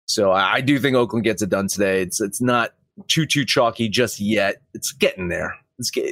So 0.05 0.31
I, 0.31 0.55
I 0.55 0.61
do 0.61 0.79
think 0.79 0.95
Oakland 0.95 1.23
gets 1.23 1.41
it 1.41 1.49
done 1.49 1.67
today. 1.67 2.01
It's 2.01 2.21
it's 2.21 2.41
not 2.41 2.71
too 3.07 3.25
too 3.25 3.45
chalky 3.45 3.89
just 3.89 4.19
yet. 4.19 4.61
It's 4.73 4.91
getting 4.91 5.27
there. 5.27 5.55
It's 5.79 5.91
get, 5.91 6.05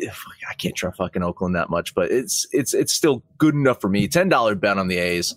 I 0.50 0.54
can't 0.56 0.76
trust 0.76 0.98
fucking 0.98 1.24
Oakland 1.24 1.56
that 1.56 1.70
much, 1.70 1.96
but 1.96 2.12
it's 2.12 2.46
it's 2.52 2.74
it's 2.74 2.94
still 2.94 3.24
good 3.38 3.56
enough 3.56 3.82
for 3.82 3.90
me. 3.90 4.08
Ten 4.08 4.30
dollar 4.30 4.56
bet 4.56 4.78
on 4.78 4.88
the 4.88 4.98
A's. 4.98 5.36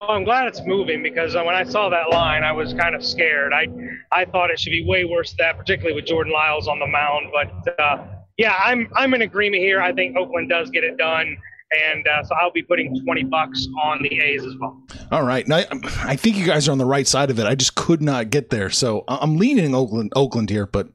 Well, 0.00 0.10
I'm 0.10 0.24
glad 0.24 0.48
it's 0.48 0.60
moving 0.66 1.02
because 1.02 1.34
uh, 1.34 1.42
when 1.42 1.54
I 1.54 1.64
saw 1.64 1.88
that 1.88 2.10
line, 2.10 2.44
I 2.44 2.52
was 2.52 2.74
kind 2.74 2.94
of 2.94 3.04
scared. 3.04 3.52
I 3.52 3.66
I 4.12 4.24
thought 4.26 4.50
it 4.50 4.60
should 4.60 4.70
be 4.70 4.84
way 4.86 5.04
worse 5.04 5.30
than 5.30 5.46
that, 5.46 5.56
particularly 5.56 5.94
with 5.94 6.06
Jordan 6.06 6.32
Lyles 6.32 6.68
on 6.68 6.78
the 6.78 6.86
mound. 6.86 7.32
But 7.32 7.80
uh, 7.80 8.06
yeah, 8.36 8.56
I'm 8.62 8.88
I'm 8.94 9.14
in 9.14 9.22
agreement 9.22 9.62
here. 9.62 9.80
I 9.80 9.92
think 9.92 10.16
Oakland 10.16 10.50
does 10.50 10.70
get 10.70 10.84
it 10.84 10.96
done 10.98 11.36
and 11.72 12.06
uh, 12.06 12.22
so 12.22 12.34
I'll 12.40 12.52
be 12.52 12.62
putting 12.62 13.02
twenty 13.04 13.24
bucks 13.24 13.66
on 13.82 14.02
the 14.02 14.20
A's 14.20 14.44
as 14.44 14.54
well. 14.60 14.82
All 15.10 15.24
right, 15.24 15.46
now, 15.46 15.62
I 16.04 16.16
think 16.16 16.36
you 16.36 16.46
guys 16.46 16.68
are 16.68 16.72
on 16.72 16.78
the 16.78 16.84
right 16.84 17.06
side 17.06 17.30
of 17.30 17.38
it. 17.38 17.46
I 17.46 17.54
just 17.54 17.74
could 17.74 18.02
not 18.02 18.30
get 18.30 18.50
there, 18.50 18.70
so 18.70 19.04
I'm 19.08 19.36
leaning 19.36 19.74
Oakland, 19.74 20.12
Oakland 20.14 20.50
here, 20.50 20.66
but 20.66 20.88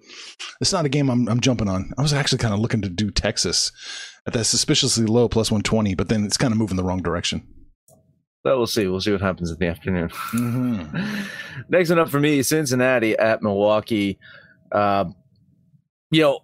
it's 0.59 0.71
not 0.71 0.85
a 0.85 0.89
game 0.89 1.09
I'm, 1.09 1.27
I'm 1.27 1.39
jumping 1.39 1.69
on. 1.69 1.91
I 1.97 2.01
was 2.01 2.13
actually 2.13 2.39
kind 2.39 2.53
of 2.53 2.59
looking 2.59 2.81
to 2.81 2.89
do 2.89 3.11
Texas 3.11 3.71
at 4.25 4.33
that 4.33 4.45
suspiciously 4.45 5.05
low 5.05 5.27
plus 5.27 5.51
one 5.51 5.61
twenty, 5.61 5.95
but 5.95 6.09
then 6.09 6.25
it's 6.25 6.37
kind 6.37 6.51
of 6.51 6.57
moving 6.57 6.77
the 6.77 6.83
wrong 6.83 7.01
direction. 7.01 7.45
But 8.43 8.57
we'll 8.57 8.67
see. 8.67 8.87
We'll 8.87 9.01
see 9.01 9.11
what 9.11 9.21
happens 9.21 9.51
in 9.51 9.57
the 9.57 9.67
afternoon. 9.67 10.09
Mm-hmm. 10.09 11.23
Next 11.69 11.89
one 11.89 11.99
up 11.99 12.09
for 12.09 12.19
me, 12.19 12.41
Cincinnati 12.41 13.15
at 13.17 13.43
Milwaukee. 13.43 14.17
Uh, 14.71 15.05
you 16.09 16.21
know, 16.21 16.39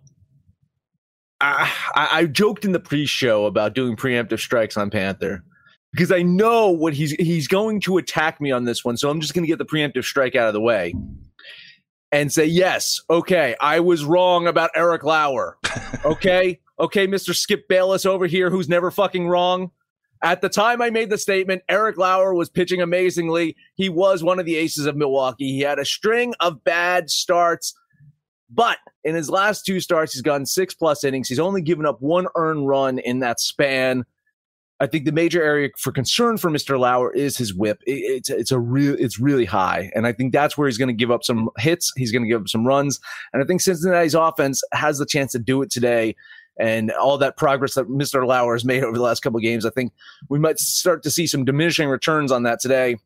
I, 1.41 1.71
I, 1.95 2.25
joked 2.25 2.65
in 2.65 2.71
the 2.71 2.79
pre-show 2.79 3.45
about 3.45 3.73
doing 3.73 3.95
preemptive 3.95 4.39
strikes 4.39 4.75
on 4.75 4.89
Panther 4.89 5.43
because 5.91 6.11
I 6.11 6.23
know 6.23 6.69
what 6.69 6.93
he's 6.93 7.11
he's 7.11 7.47
going 7.47 7.79
to 7.81 7.97
attack 7.97 8.41
me 8.41 8.51
on 8.51 8.65
this 8.65 8.83
one. 8.83 8.97
So 8.97 9.09
I'm 9.09 9.21
just 9.21 9.33
going 9.33 9.43
to 9.43 9.47
get 9.47 9.59
the 9.59 9.65
preemptive 9.65 10.03
strike 10.03 10.35
out 10.35 10.47
of 10.47 10.53
the 10.53 10.61
way 10.61 10.93
and 12.11 12.31
say 12.31 12.45
yes. 12.45 13.01
Okay, 13.09 13.55
I 13.59 13.79
was 13.79 14.03
wrong 14.03 14.47
about 14.47 14.71
Eric 14.75 15.03
Lauer. 15.03 15.57
Okay, 16.05 16.59
okay, 16.79 17.07
Mr. 17.07 17.35
Skip 17.35 17.67
Bayless 17.67 18.05
over 18.05 18.27
here, 18.27 18.49
who's 18.49 18.67
never 18.67 18.91
fucking 18.91 19.27
wrong. 19.27 19.71
At 20.23 20.41
the 20.41 20.49
time 20.49 20.81
I 20.81 20.89
made 20.89 21.09
the 21.09 21.17
statement, 21.17 21.63
Eric 21.69 21.97
Lauer 21.97 22.33
was 22.33 22.49
pitching 22.49 22.81
amazingly. 22.81 23.55
He 23.75 23.89
was 23.89 24.23
one 24.23 24.39
of 24.39 24.45
the 24.45 24.55
aces 24.55 24.85
of 24.85 24.95
Milwaukee. 24.95 25.51
He 25.51 25.61
had 25.61 25.79
a 25.79 25.85
string 25.85 26.33
of 26.39 26.63
bad 26.63 27.09
starts 27.09 27.73
but 28.49 28.77
in 29.03 29.15
his 29.15 29.29
last 29.29 29.65
two 29.65 29.79
starts, 29.79 30.13
he's 30.13 30.21
gone 30.21 30.45
six 30.45 30.73
plus 30.73 31.03
innings. 31.03 31.27
He's 31.27 31.39
only 31.39 31.61
given 31.61 31.85
up 31.85 32.01
one 32.01 32.27
earned 32.35 32.67
run 32.67 32.99
in 32.99 33.19
that 33.19 33.39
span. 33.39 34.05
I 34.79 34.85
think 34.85 35.05
the 35.05 35.11
major 35.11 35.41
area 35.41 35.69
for 35.77 35.91
concern 35.91 36.37
for 36.37 36.51
Mr. 36.51 36.79
Lauer 36.79 37.11
is 37.11 37.35
his 37.35 37.53
whip. 37.53 37.81
It, 37.87 37.93
it's 37.93 38.29
it's 38.29 38.51
a 38.51 38.59
real 38.59 38.95
it's 38.99 39.19
really 39.19 39.45
high, 39.45 39.91
and 39.95 40.05
I 40.05 40.13
think 40.13 40.31
that's 40.31 40.55
where 40.55 40.67
he's 40.67 40.77
going 40.77 40.87
to 40.87 40.93
give 40.93 41.09
up 41.09 41.23
some 41.23 41.49
hits. 41.57 41.91
He's 41.97 42.11
going 42.11 42.21
to 42.21 42.29
give 42.29 42.41
up 42.41 42.47
some 42.47 42.65
runs, 42.65 42.99
and 43.33 43.41
I 43.41 43.45
think 43.45 43.61
Cincinnati's 43.61 44.13
offense 44.13 44.61
has 44.73 44.99
the 44.99 45.05
chance 45.05 45.31
to 45.31 45.39
do 45.39 45.63
it 45.63 45.71
today. 45.71 46.15
And 46.59 46.91
all 46.91 47.17
that 47.19 47.37
progress 47.37 47.75
that 47.75 47.87
Mr. 47.87 48.25
Lauer 48.25 48.55
has 48.55 48.65
made 48.65 48.83
over 48.83 48.97
the 48.97 49.03
last 49.03 49.21
couple 49.21 49.39
games, 49.39 49.65
I 49.65 49.69
think 49.69 49.93
we 50.29 50.39
might 50.39 50.59
start 50.59 51.03
to 51.03 51.11
see 51.11 51.27
some 51.27 51.45
diminishing 51.45 51.89
returns 51.89 52.31
on 52.31 52.43
that 52.43 52.59
today. 52.59 52.97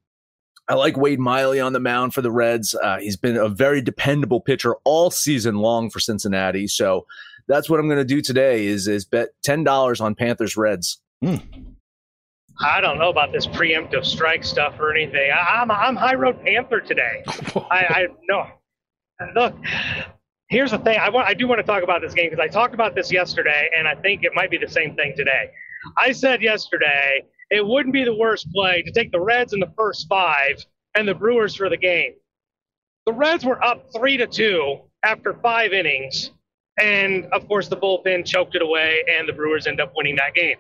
I 0.68 0.76
like 0.76 0.96
Wade 0.96 1.20
Miley 1.20 1.60
on 1.60 1.74
the 1.74 1.80
mound 1.80 2.14
for 2.14 2.22
the 2.22 2.32
Reds. 2.32 2.76
Uh, 2.76 2.98
he's 3.00 3.18
been 3.18 3.36
a 3.36 3.50
very 3.50 3.82
dependable 3.82 4.40
pitcher 4.40 4.76
all 4.86 5.12
season 5.12 5.56
long 5.56 5.90
for 5.90 6.00
Cincinnati. 6.00 6.68
So 6.68 7.06
that's 7.48 7.70
what 7.70 7.80
I'm 7.80 7.88
going 7.88 7.98
to 7.98 8.06
do 8.06 8.22
today 8.22 8.68
is 8.68 8.88
is 8.88 9.04
bet 9.04 9.30
ten 9.44 9.64
dollars 9.64 10.00
on 10.00 10.16
Panthers 10.16 10.56
Reds. 10.56 11.02
Mm. 11.24 11.76
I 12.64 12.80
don't 12.80 13.00
know 13.00 13.10
about 13.10 13.32
this 13.32 13.48
preemptive 13.48 14.06
strike 14.06 14.44
stuff 14.44 14.80
or 14.80 14.94
anything. 14.94 15.32
I, 15.32 15.62
am 15.62 15.72
I'm, 15.72 15.78
I'm 15.78 15.96
high 15.96 16.16
road 16.16 16.42
Panther 16.44 16.80
today. 16.80 17.24
I, 17.28 17.86
I 17.90 18.08
no. 18.30 18.48
Look, 19.36 19.56
here's 20.52 20.72
the 20.72 20.78
thing. 20.78 21.00
I 21.00 21.10
want 21.10 21.28
I 21.28 21.34
do 21.34 21.48
want 21.48 21.60
to 21.60 21.64
talk 21.64 21.82
about 21.82 22.02
this 22.02 22.14
game 22.14 22.30
because 22.30 22.44
I 22.44 22.48
talked 22.48 22.76
about 22.76 22.94
this 22.94 23.12
yesterday, 23.12 23.70
and 23.76 23.88
I 23.88 23.96
think 23.96 24.24
it 24.24 24.34
might 24.36 24.52
be 24.52 24.58
the 24.58 24.68
same 24.68 24.96
thing 24.96 25.14
today. 25.18 25.50
I 25.98 26.12
said 26.12 26.44
yesterday 26.44 27.24
it 27.50 27.66
wouldn't 27.66 27.94
be 27.94 28.04
the 28.04 28.16
worst 28.16 28.52
play 28.54 28.84
to 28.84 28.92
take 28.92 29.12
the 29.12 29.20
Reds 29.20 29.54
in 29.54 29.60
the 29.60 29.74
first 29.76 30.08
five 30.08 30.64
and 30.94 31.08
the 31.08 31.16
Brewers 31.16 31.56
for 31.56 31.70
the 31.70 31.78
game. 31.78 32.14
The 33.08 33.14
Reds 33.14 33.44
were 33.44 33.64
up 33.64 33.88
three 33.96 34.18
to 34.18 34.28
two 34.28 34.82
after 35.04 35.34
five 35.42 35.74
innings. 35.74 36.32
And 36.80 37.26
of 37.34 37.48
course, 37.48 37.68
the 37.68 37.76
bullpen 37.76 38.26
choked 38.26 38.56
it 38.56 38.62
away, 38.62 39.04
and 39.08 39.28
the 39.28 39.34
Brewers 39.34 39.68
end 39.68 39.82
up 39.82 39.92
winning 39.96 40.16
that 40.16 40.34
game. 40.34 40.56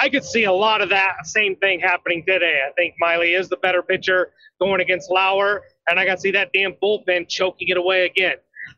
I 0.00 0.08
could 0.08 0.24
see 0.24 0.44
a 0.44 0.52
lot 0.52 0.82
of 0.82 0.88
that 0.90 1.14
same 1.24 1.56
thing 1.56 1.80
happening 1.80 2.24
today. 2.26 2.58
I 2.68 2.72
think 2.72 2.94
Miley 2.98 3.34
is 3.34 3.48
the 3.48 3.56
better 3.58 3.80
pitcher 3.80 4.32
going 4.60 4.80
against 4.80 5.10
Lauer, 5.10 5.62
and 5.88 5.98
I 5.98 6.04
got 6.04 6.16
to 6.16 6.20
see 6.20 6.32
that 6.32 6.52
damn 6.52 6.72
bullpen 6.82 7.28
choking 7.28 7.68
it 7.68 7.76
away 7.76 8.04
again. 8.04 8.34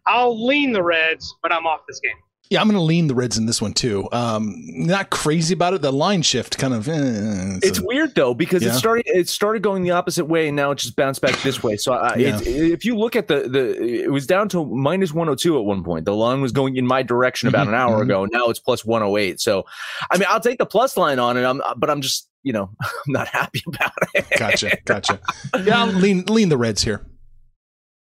I'll 0.06 0.46
lean 0.46 0.72
the 0.72 0.82
Reds, 0.82 1.34
but 1.42 1.52
I'm 1.52 1.66
off 1.66 1.80
this 1.88 2.00
game. 2.00 2.16
Yeah, 2.48 2.60
I'm 2.60 2.68
going 2.68 2.78
to 2.78 2.82
lean 2.82 3.08
the 3.08 3.14
Reds 3.14 3.36
in 3.36 3.46
this 3.46 3.60
one 3.60 3.72
too. 3.72 4.08
Um, 4.12 4.54
not 4.66 5.10
crazy 5.10 5.52
about 5.52 5.74
it. 5.74 5.82
The 5.82 5.92
line 5.92 6.22
shift 6.22 6.58
kind 6.58 6.74
of. 6.74 6.88
Eh, 6.88 7.58
it's, 7.62 7.80
weird 7.80 8.14
though 8.14 8.34
because 8.34 8.62
yeah. 8.62 8.70
it 8.70 8.74
started. 8.74 9.04
It 9.08 9.28
started 9.28 9.62
going 9.62 9.82
the 9.82 9.90
opposite 9.90 10.26
way, 10.26 10.46
and 10.46 10.56
now 10.56 10.70
it 10.70 10.78
just 10.78 10.94
bounced 10.94 11.20
back 11.20 11.40
this 11.42 11.64
way. 11.64 11.76
So 11.76 11.94
I, 11.94 12.14
yeah. 12.14 12.38
it, 12.38 12.46
if 12.46 12.84
you 12.84 12.96
look 12.96 13.16
at 13.16 13.26
the 13.26 13.48
the, 13.48 14.04
it 14.04 14.12
was 14.12 14.28
down 14.28 14.48
to 14.50 14.64
minus 14.64 15.12
102 15.12 15.58
at 15.58 15.64
one 15.64 15.82
point. 15.82 16.04
The 16.04 16.14
line 16.14 16.40
was 16.40 16.52
going 16.52 16.76
in 16.76 16.86
my 16.86 17.02
direction 17.02 17.48
about 17.48 17.66
an 17.66 17.74
hour 17.74 17.94
mm-hmm. 17.94 18.02
ago. 18.02 18.26
Now 18.26 18.46
it's 18.46 18.60
plus 18.60 18.84
108. 18.84 19.40
So, 19.40 19.64
I 20.12 20.16
mean, 20.16 20.28
I'll 20.30 20.40
take 20.40 20.58
the 20.58 20.66
plus 20.66 20.96
line 20.96 21.18
on 21.18 21.36
it. 21.36 21.44
I'm, 21.44 21.60
but 21.76 21.90
I'm 21.90 22.00
just 22.00 22.28
you 22.44 22.52
know 22.52 22.70
I'm 22.80 23.12
not 23.12 23.26
happy 23.26 23.62
about 23.66 23.92
it. 24.14 24.26
Gotcha, 24.38 24.78
gotcha. 24.84 25.18
Yeah, 25.64 25.82
I'll 25.82 25.88
lean 25.88 26.24
lean 26.26 26.48
the 26.48 26.58
Reds 26.58 26.84
here. 26.84 27.04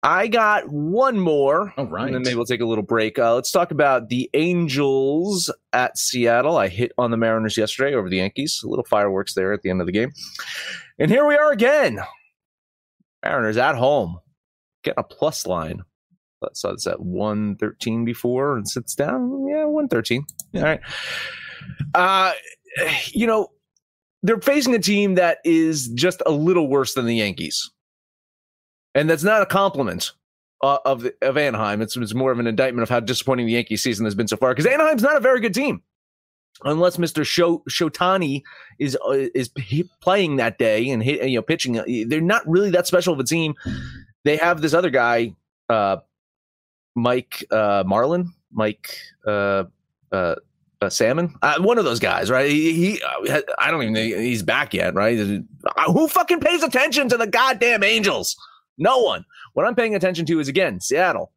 I 0.04 0.28
got 0.28 0.68
one 0.68 1.18
more. 1.18 1.74
All 1.78 1.86
right. 1.86 2.06
And 2.06 2.14
then 2.14 2.24
maybe 2.24 2.36
we'll 2.36 2.46
take 2.46 2.60
a 2.60 2.66
little 2.66 2.84
break. 2.84 3.18
Uh, 3.18 3.36
let's 3.36 3.52
talk 3.52 3.72
about 3.72 4.10
the 4.10 4.30
Angels 4.34 5.50
at 5.72 5.98
Seattle. 5.98 6.58
I 6.58 6.68
hit 6.68 6.92
on 6.98 7.10
the 7.10 7.18
Mariners 7.18 7.56
yesterday 7.56 7.96
over 7.96 8.10
the 8.10 8.18
Yankees. 8.18 8.62
A 8.66 8.68
little 8.68 8.84
fireworks 8.84 9.34
there 9.34 9.54
at 9.54 9.62
the 9.62 9.70
end 9.70 9.80
of 9.80 9.88
the 9.88 9.94
game. 9.94 10.12
And 11.00 11.10
here 11.10 11.26
we 11.26 11.36
are 11.36 11.54
again. 11.54 12.02
Mariners 13.24 13.56
at 13.56 13.76
home. 13.76 14.20
Getting 14.84 15.00
a 15.00 15.04
plus 15.04 15.48
line. 15.48 15.82
So 16.52 16.72
it's 16.72 16.86
at 16.86 17.00
113 17.00 18.04
before 18.04 18.58
and 18.58 18.68
sits 18.68 18.96
down. 18.96 19.48
Yeah, 19.48 19.64
113. 19.64 20.26
Yeah. 20.52 20.60
All 20.62 20.68
right. 20.68 20.82
Uh, 21.96 22.34
you 23.14 23.26
know, 23.26 23.48
they're 24.22 24.42
facing 24.42 24.76
a 24.76 24.80
team 24.80 25.16
that 25.16 25.38
is 25.46 25.88
just 25.90 26.22
a 26.26 26.32
little 26.32 26.68
worse 26.68 26.94
than 26.94 27.06
the 27.06 27.16
Yankees 27.16 27.72
and 28.96 29.10
that's 29.10 29.24
not 29.24 29.42
a 29.42 29.46
compliment 29.46 30.12
uh, 30.62 30.78
of 30.86 31.08
of 31.22 31.38
Anaheim. 31.38 31.82
It's, 31.82 31.98
it's 31.98 32.14
more 32.14 32.32
of 32.32 32.40
an 32.40 32.48
indictment 32.48 32.84
of 32.84 32.90
how 32.90 33.00
disappointing 33.00 33.46
the 33.46 33.54
Yankee 33.54 33.78
season 33.78 34.06
has 34.06 34.16
been 34.16 34.28
so 34.28 34.38
far. 34.38 34.54
Because 34.54 34.66
Anaheim's 34.66 35.04
not 35.04 35.18
a 35.18 35.20
very 35.20 35.40
good 35.40 35.54
team, 35.54 35.82
unless 36.64 36.98
Mister 36.98 37.24
Show, 37.26 37.64
Shotani 37.70 38.44
is 38.80 38.98
uh, 39.06 39.28
is 39.36 39.50
playing 40.02 40.38
that 40.38 40.58
day 40.58 40.90
and 40.90 41.04
hit, 41.04 41.28
you 41.28 41.38
know 41.38 41.42
pitching. 41.42 41.80
Uh, 41.80 41.86
they're 42.08 42.22
not 42.22 42.48
really 42.48 42.70
that 42.72 42.88
special 42.88 43.14
of 43.14 43.20
a 43.20 43.24
team. 43.24 43.56
They 44.24 44.38
have 44.38 44.62
this 44.62 44.74
other 44.74 44.90
guy, 44.90 45.36
uh, 45.70 45.98
Mike 46.96 47.46
uh, 47.52 47.84
Marlin, 47.86 48.34
Mike. 48.52 48.98
Uh, 49.26 49.66
Salmon, 50.90 51.34
one 51.60 51.78
of 51.78 51.86
those 51.86 52.00
guys, 52.00 52.30
right? 52.30 52.52
He, 52.52 52.74
he 52.74 53.02
I 53.58 53.72
don't 53.72 53.82
even 53.82 53.96
think 53.96 54.18
he's 54.18 54.44
back 54.44 54.74
yet, 54.74 54.94
right? 54.94 55.18
Who 55.18 56.08
fucking 56.10 56.42
pays 56.42 56.62
attention 56.62 57.08
to 57.08 57.16
the 57.16 57.26
goddamn 57.26 57.84
Angels? 57.84 58.36
No 58.78 59.00
one. 59.00 59.26
What 59.54 59.66
I'm 59.66 59.76
paying 59.76 59.96
attention 59.96 60.26
to 60.28 60.40
is 60.40 60.48
again 60.48 60.80
Seattle 60.80 61.32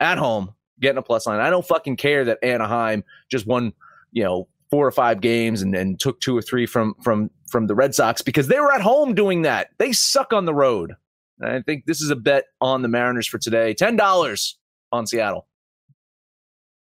at 0.00 0.18
home 0.18 0.54
getting 0.80 0.98
a 0.98 1.02
plus 1.02 1.26
line. 1.26 1.40
I 1.40 1.50
don't 1.50 1.66
fucking 1.66 1.96
care 1.96 2.24
that 2.24 2.38
Anaheim 2.42 3.04
just 3.30 3.46
won, 3.46 3.72
you 4.12 4.24
know, 4.24 4.48
four 4.70 4.86
or 4.86 4.92
five 4.92 5.20
games 5.20 5.62
and, 5.62 5.74
and 5.74 6.00
took 6.00 6.20
two 6.20 6.36
or 6.36 6.42
three 6.42 6.66
from 6.66 6.94
from 7.02 7.30
from 7.48 7.66
the 7.66 7.74
Red 7.74 7.94
Sox 7.94 8.22
because 8.22 8.48
they 8.48 8.58
were 8.58 8.72
at 8.72 8.80
home 8.80 9.14
doing 9.14 9.42
that. 9.42 9.68
They 9.78 9.92
suck 9.92 10.32
on 10.32 10.44
the 10.44 10.54
road. 10.54 10.94
And 11.40 11.50
I 11.50 11.62
think 11.62 11.86
this 11.86 12.00
is 12.00 12.10
a 12.10 12.16
bet 12.16 12.44
on 12.60 12.82
the 12.82 12.88
Mariners 12.88 13.26
for 13.26 13.38
today. 13.38 13.74
Ten 13.74 13.96
dollars 13.96 14.58
on 14.92 15.06
Seattle. 15.06 15.46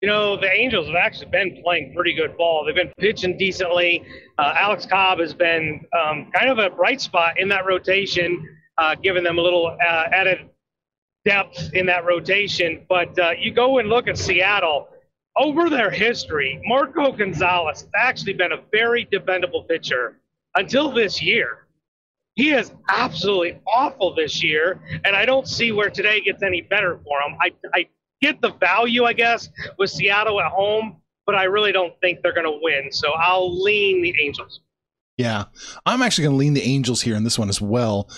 You 0.01 0.09
know, 0.09 0.37
the 0.37 0.51
Angels 0.51 0.87
have 0.87 0.95
actually 0.95 1.31
been 1.31 1.61
playing 1.63 1.93
pretty 1.95 2.13
good 2.13 2.37
ball. 2.37 2.63
They've 2.65 2.75
been 2.75 2.91
pitching 2.99 3.37
decently. 3.37 4.05
Uh, 4.37 4.53
Alex 4.55 4.85
Cobb 4.85 5.19
has 5.19 5.33
been 5.33 5.83
um, 5.99 6.31
kind 6.31 6.49
of 6.49 6.59
a 6.59 6.69
bright 6.69 7.01
spot 7.01 7.39
in 7.39 7.47
that 7.49 7.65
rotation 7.65 8.47
uh, 8.77 8.95
giving 8.95 9.23
them 9.23 9.37
a 9.37 9.41
little 9.41 9.67
uh, 9.67 10.03
added 10.11 10.49
depth 11.23 11.73
in 11.73 11.85
that 11.87 12.05
rotation. 12.05 12.85
But 12.87 13.17
uh, 13.17 13.31
you 13.37 13.51
go 13.51 13.79
and 13.79 13.89
look 13.89 14.07
at 14.07 14.17
Seattle 14.17 14.89
over 15.37 15.69
their 15.69 15.89
history. 15.89 16.61
Marco 16.65 17.11
Gonzalez 17.11 17.81
has 17.81 17.89
actually 17.95 18.33
been 18.33 18.51
a 18.51 18.61
very 18.71 19.07
dependable 19.11 19.63
pitcher 19.63 20.19
until 20.55 20.91
this 20.91 21.21
year. 21.21 21.67
He 22.35 22.51
is 22.51 22.71
absolutely 22.89 23.61
awful 23.65 24.13
this 24.13 24.43
year, 24.43 24.81
and 25.05 25.15
I 25.15 25.25
don't 25.25 25.47
see 25.47 25.71
where 25.71 25.89
today 25.89 26.19
gets 26.19 26.43
any 26.43 26.61
better 26.61 26.99
for 27.03 27.21
him. 27.21 27.37
I, 27.39 27.51
I 27.73 27.87
get 28.21 28.41
the 28.41 28.51
value, 28.51 29.05
I 29.05 29.13
guess, 29.13 29.47
with 29.77 29.89
Seattle 29.89 30.41
at 30.41 30.51
home, 30.51 30.97
but 31.25 31.35
I 31.35 31.45
really 31.45 31.71
don't 31.71 31.93
think 32.01 32.21
they're 32.21 32.33
going 32.33 32.45
to 32.45 32.59
win. 32.61 32.91
So 32.91 33.13
I'll 33.13 33.63
lean 33.63 34.01
the 34.01 34.13
Angels. 34.21 34.59
Yeah, 35.17 35.45
I'm 35.85 36.01
actually 36.01 36.25
going 36.25 36.33
to 36.33 36.39
lean 36.39 36.53
the 36.55 36.63
Angels 36.63 37.01
here 37.01 37.15
in 37.15 37.23
this 37.23 37.39
one 37.39 37.47
as 37.47 37.61
well. 37.61 38.09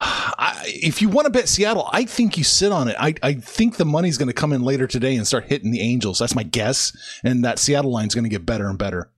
I, 0.00 0.62
if 0.66 1.02
you 1.02 1.08
want 1.08 1.26
to 1.26 1.30
bet 1.30 1.48
Seattle, 1.48 1.88
I 1.92 2.04
think 2.04 2.38
you 2.38 2.44
sit 2.44 2.72
on 2.72 2.88
it. 2.88 2.96
I, 2.98 3.14
I 3.22 3.34
think 3.34 3.76
the 3.76 3.84
money's 3.84 4.16
going 4.16 4.28
to 4.28 4.34
come 4.34 4.52
in 4.52 4.62
later 4.62 4.86
today 4.86 5.16
and 5.16 5.26
start 5.26 5.44
hitting 5.44 5.70
the 5.70 5.80
Angels. 5.80 6.18
That's 6.18 6.34
my 6.34 6.42
guess. 6.42 6.96
And 7.22 7.44
that 7.44 7.58
Seattle 7.58 7.92
line's 7.92 8.14
going 8.14 8.24
to 8.24 8.30
get 8.30 8.46
better 8.46 8.68
and 8.68 8.78
better 8.78 9.10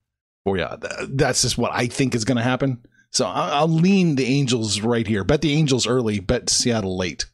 for 0.45 0.57
you. 0.59 0.67
That's 1.09 1.43
just 1.43 1.57
what 1.57 1.71
I 1.73 1.87
think 1.87 2.15
is 2.15 2.25
going 2.25 2.37
to 2.37 2.43
happen. 2.43 2.85
So 3.11 3.27
I'll, 3.27 3.53
I'll 3.53 3.69
lean 3.69 4.17
the 4.17 4.27
Angels 4.27 4.81
right 4.81 5.07
here. 5.07 5.23
Bet 5.23 5.43
the 5.43 5.53
Angels 5.53 5.87
early, 5.87 6.19
bet 6.19 6.51
Seattle 6.51 6.97
late. 6.97 7.27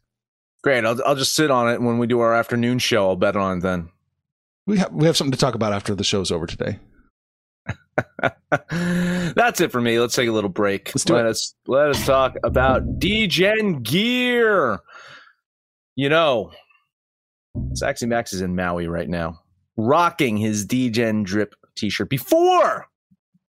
Great. 0.62 0.85
I'll, 0.85 1.00
I'll 1.07 1.14
just 1.14 1.35
sit 1.35 1.50
on 1.50 1.71
it 1.71 1.81
when 1.81 1.99
we 1.99 2.07
do 2.07 2.21
our 2.21 2.35
afternoon 2.35 2.78
show. 2.81 3.09
I'll 3.09 3.17
bet 3.17 3.37
on 3.37 3.59
it 3.59 3.61
then. 3.62 3.90
We 4.67 4.78
have, 4.78 4.93
we 4.93 5.07
have 5.07 5.17
something 5.17 5.33
to 5.33 5.38
talk 5.38 5.55
about 5.55 5.73
after 5.73 5.95
the 5.95 6.05
show's 6.05 6.31
over 6.31 6.47
today. 6.47 6.78
That's 9.35 9.61
it 9.61 9.73
for 9.73 9.81
me. 9.81 9.99
Let's 9.99 10.14
take 10.14 10.28
a 10.28 10.33
little 10.33 10.50
break. 10.50 10.88
Let's 10.95 11.05
do 11.05 11.14
let 11.14 11.26
it. 11.26 11.31
us 11.31 11.55
let 11.67 11.88
us 11.88 12.05
talk 12.07 12.37
about 12.43 12.99
DGen 12.99 13.83
gear. 13.83 14.81
You 15.97 16.09
know, 16.09 16.52
Saxy 17.75 18.07
Max 18.07 18.33
is 18.33 18.40
in 18.40 18.55
Maui 18.55 18.87
right 18.87 19.09
now, 19.09 19.40
rocking 19.76 20.37
his 20.37 20.67
DGen 20.67 21.25
drip 21.25 21.55
T-shirt. 21.76 22.09
Before 22.09 22.87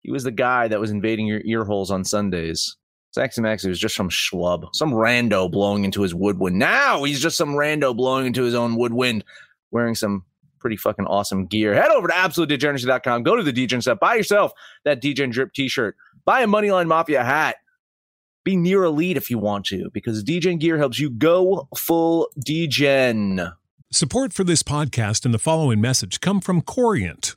he 0.08 0.12
was 0.12 0.24
the 0.24 0.32
guy 0.32 0.70
that 0.70 0.80
was 0.80 0.90
invading 0.90 1.28
your 1.28 1.42
ear 1.44 1.66
holes 1.66 1.92
on 1.92 2.06
Sundays. 2.06 2.78
Saxy 3.14 3.42
Max 3.42 3.66
was 3.66 3.78
just 3.78 3.94
some 3.94 4.10
schlub, 4.10 4.70
some 4.74 4.92
rando 4.92 5.52
blowing 5.52 5.84
into 5.84 6.02
his 6.02 6.16
woodwind. 6.16 6.58
Now 6.58 7.04
he's 7.04 7.20
just 7.20 7.36
some 7.36 7.56
rando 7.56 7.96
blowing 7.96 8.26
into 8.26 8.44
his 8.44 8.56
own 8.56 8.78
woodwind, 8.78 9.26
wearing 9.72 9.96
some 9.96 10.24
pretty 10.68 10.76
fucking 10.76 11.06
awesome 11.06 11.46
gear. 11.46 11.74
Head 11.74 11.92
over 11.92 12.10
to 12.10 12.14
absolutedegeneracy.com. 12.14 13.24
Go 13.24 13.38
to 13.38 13.44
the 13.44 13.54
DGen 13.54 13.82
set. 13.82 14.02
Buy 14.02 14.16
yourself 14.16 14.52
that 14.84 15.02
DGen 15.02 15.32
drip 15.32 15.54
t-shirt. 15.54 15.96
Buy 16.26 16.42
a 16.42 16.46
Moneyline 16.46 16.88
Mafia 16.88 17.24
hat. 17.24 17.56
Be 18.44 18.58
near 18.58 18.84
elite 18.84 19.16
if 19.16 19.30
you 19.30 19.38
want 19.40 19.66
to, 19.68 19.90
because 19.94 20.26
DGen 20.26 20.60
gear 20.60 20.78
helps 20.78 21.00
you 21.00 21.10
go 21.10 21.70
full 21.74 22.28
DGen. 22.46 23.54
Support 23.94 24.34
for 24.34 24.44
this 24.44 24.62
podcast 24.62 25.24
and 25.24 25.34
the 25.34 25.40
following 25.40 25.80
message 25.80 26.20
come 26.20 26.42
from 26.42 26.62
Corient. 26.62 27.37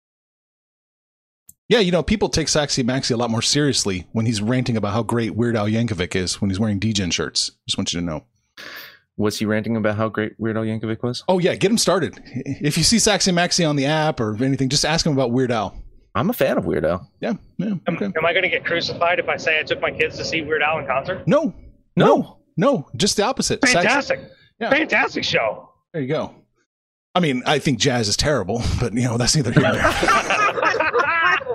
Yeah, 1.71 1.79
you 1.79 1.89
know, 1.93 2.03
people 2.03 2.27
take 2.27 2.47
Saxy 2.47 2.83
Maxi 2.83 3.11
a 3.11 3.15
lot 3.15 3.29
more 3.29 3.41
seriously 3.41 4.05
when 4.11 4.25
he's 4.25 4.41
ranting 4.41 4.75
about 4.75 4.91
how 4.91 5.03
great 5.03 5.35
Weird 5.37 5.55
Al 5.55 5.67
Yankovic 5.67 6.17
is 6.17 6.41
when 6.41 6.49
he's 6.49 6.59
wearing 6.59 6.81
DGen 6.81 7.13
shirts. 7.13 7.49
Just 7.65 7.77
want 7.77 7.93
you 7.93 8.01
to 8.01 8.05
know. 8.05 8.25
Was 9.15 9.39
he 9.39 9.45
ranting 9.45 9.77
about 9.77 9.95
how 9.95 10.09
great 10.09 10.33
Weird 10.37 10.57
Al 10.57 10.63
Yankovic 10.63 11.01
was? 11.01 11.23
Oh 11.29 11.39
yeah, 11.39 11.55
get 11.55 11.71
him 11.71 11.77
started. 11.77 12.19
If 12.25 12.77
you 12.77 12.83
see 12.83 12.97
Saxy 12.97 13.31
Maxi 13.33 13.65
on 13.67 13.77
the 13.77 13.85
app 13.85 14.19
or 14.19 14.35
anything, 14.43 14.67
just 14.67 14.83
ask 14.83 15.05
him 15.05 15.13
about 15.13 15.31
Weird 15.31 15.49
Al. 15.49 15.81
I'm 16.13 16.29
a 16.29 16.33
fan 16.33 16.57
of 16.57 16.65
Weird 16.65 16.83
Al. 16.83 17.09
Yeah, 17.21 17.35
yeah. 17.57 17.67
Am, 17.67 17.81
Okay. 17.87 18.05
am 18.07 18.25
I 18.25 18.33
going 18.33 18.43
to 18.43 18.49
get 18.49 18.65
crucified 18.65 19.19
if 19.19 19.29
I 19.29 19.37
say 19.37 19.57
I 19.57 19.63
took 19.63 19.79
my 19.79 19.91
kids 19.91 20.17
to 20.17 20.25
see 20.25 20.41
Weird 20.41 20.61
Al 20.63 20.79
in 20.79 20.85
concert? 20.87 21.25
No, 21.25 21.53
no, 21.95 22.39
no. 22.57 22.89
Just 22.97 23.15
the 23.15 23.23
opposite. 23.23 23.61
Sax- 23.65 23.73
Fantastic. 23.85 24.19
Yeah. 24.59 24.71
Fantastic 24.71 25.23
show. 25.23 25.69
there 25.93 26.01
you 26.01 26.09
go. 26.09 26.35
I 27.15 27.21
mean, 27.21 27.43
I 27.45 27.59
think 27.59 27.79
jazz 27.79 28.09
is 28.09 28.17
terrible, 28.17 28.61
but 28.81 28.93
you 28.93 29.03
know 29.03 29.17
that's 29.17 29.37
neither 29.37 29.53
here 29.53 29.61
nor 29.63 29.71
there. 29.73 29.83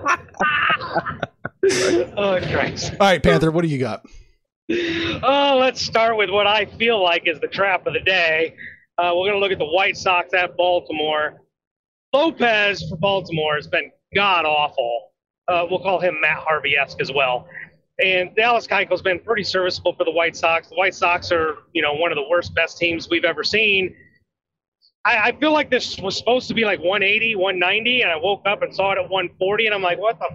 oh, 2.16 2.40
Christ. 2.50 2.92
All 2.92 3.06
right, 3.06 3.22
Panther, 3.22 3.50
what 3.50 3.62
do 3.62 3.68
you 3.68 3.78
got? 3.78 4.06
Oh, 4.70 5.58
let's 5.60 5.80
start 5.80 6.16
with 6.16 6.30
what 6.30 6.46
I 6.46 6.66
feel 6.66 7.02
like 7.02 7.26
is 7.26 7.40
the 7.40 7.48
trap 7.48 7.86
of 7.86 7.92
the 7.92 8.00
day. 8.00 8.56
Uh, 8.98 9.12
we're 9.14 9.30
going 9.30 9.34
to 9.34 9.38
look 9.38 9.52
at 9.52 9.58
the 9.58 9.64
White 9.64 9.96
Sox 9.96 10.32
at 10.34 10.56
Baltimore. 10.56 11.42
Lopez 12.12 12.88
for 12.88 12.96
Baltimore 12.96 13.56
has 13.56 13.66
been 13.66 13.90
god 14.14 14.44
awful. 14.44 15.12
Uh, 15.48 15.66
we'll 15.70 15.80
call 15.80 16.00
him 16.00 16.20
Matt 16.20 16.38
Harvey 16.38 16.76
esque 16.76 17.00
as 17.00 17.12
well. 17.12 17.46
And 18.02 18.34
Dallas 18.34 18.66
Keuchel's 18.66 19.02
been 19.02 19.20
pretty 19.20 19.44
serviceable 19.44 19.94
for 19.94 20.04
the 20.04 20.10
White 20.10 20.36
Sox. 20.36 20.68
The 20.68 20.74
White 20.74 20.94
Sox 20.94 21.32
are, 21.32 21.56
you 21.72 21.82
know, 21.82 21.94
one 21.94 22.12
of 22.12 22.16
the 22.16 22.28
worst 22.28 22.54
best 22.54 22.78
teams 22.78 23.08
we've 23.08 23.24
ever 23.24 23.44
seen. 23.44 23.94
I, 25.06 25.28
I 25.28 25.32
feel 25.38 25.52
like 25.52 25.70
this 25.70 25.98
was 25.98 26.18
supposed 26.18 26.48
to 26.48 26.54
be 26.54 26.64
like 26.64 26.80
180, 26.80 27.36
190, 27.36 28.02
and 28.02 28.10
I 28.10 28.16
woke 28.16 28.42
up 28.46 28.62
and 28.62 28.74
saw 28.74 28.90
it 28.92 28.98
at 28.98 29.08
140, 29.08 29.66
and 29.66 29.74
I'm 29.74 29.82
like, 29.82 29.98
what 29.98 30.18
the? 30.18 30.26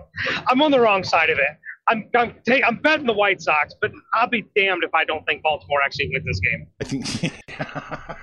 I'm 0.48 0.62
on 0.62 0.72
the 0.72 0.80
wrong 0.80 1.04
side 1.04 1.30
of 1.30 1.38
it. 1.38 1.48
I'm 1.88 2.08
I'm, 2.16 2.36
take, 2.46 2.64
I'm 2.66 2.78
betting 2.78 3.06
the 3.06 3.14
White 3.14 3.42
Sox, 3.42 3.74
but 3.82 3.92
I'll 4.14 4.30
be 4.30 4.46
damned 4.56 4.84
if 4.84 4.94
I 4.94 5.04
don't 5.04 5.26
think 5.26 5.44
Baltimore 5.44 5.82
actually 5.84 6.10
wins 6.14 6.26
this 6.26 6.40
game. 6.40 6.68
I 6.80 6.84
think. 6.86 7.34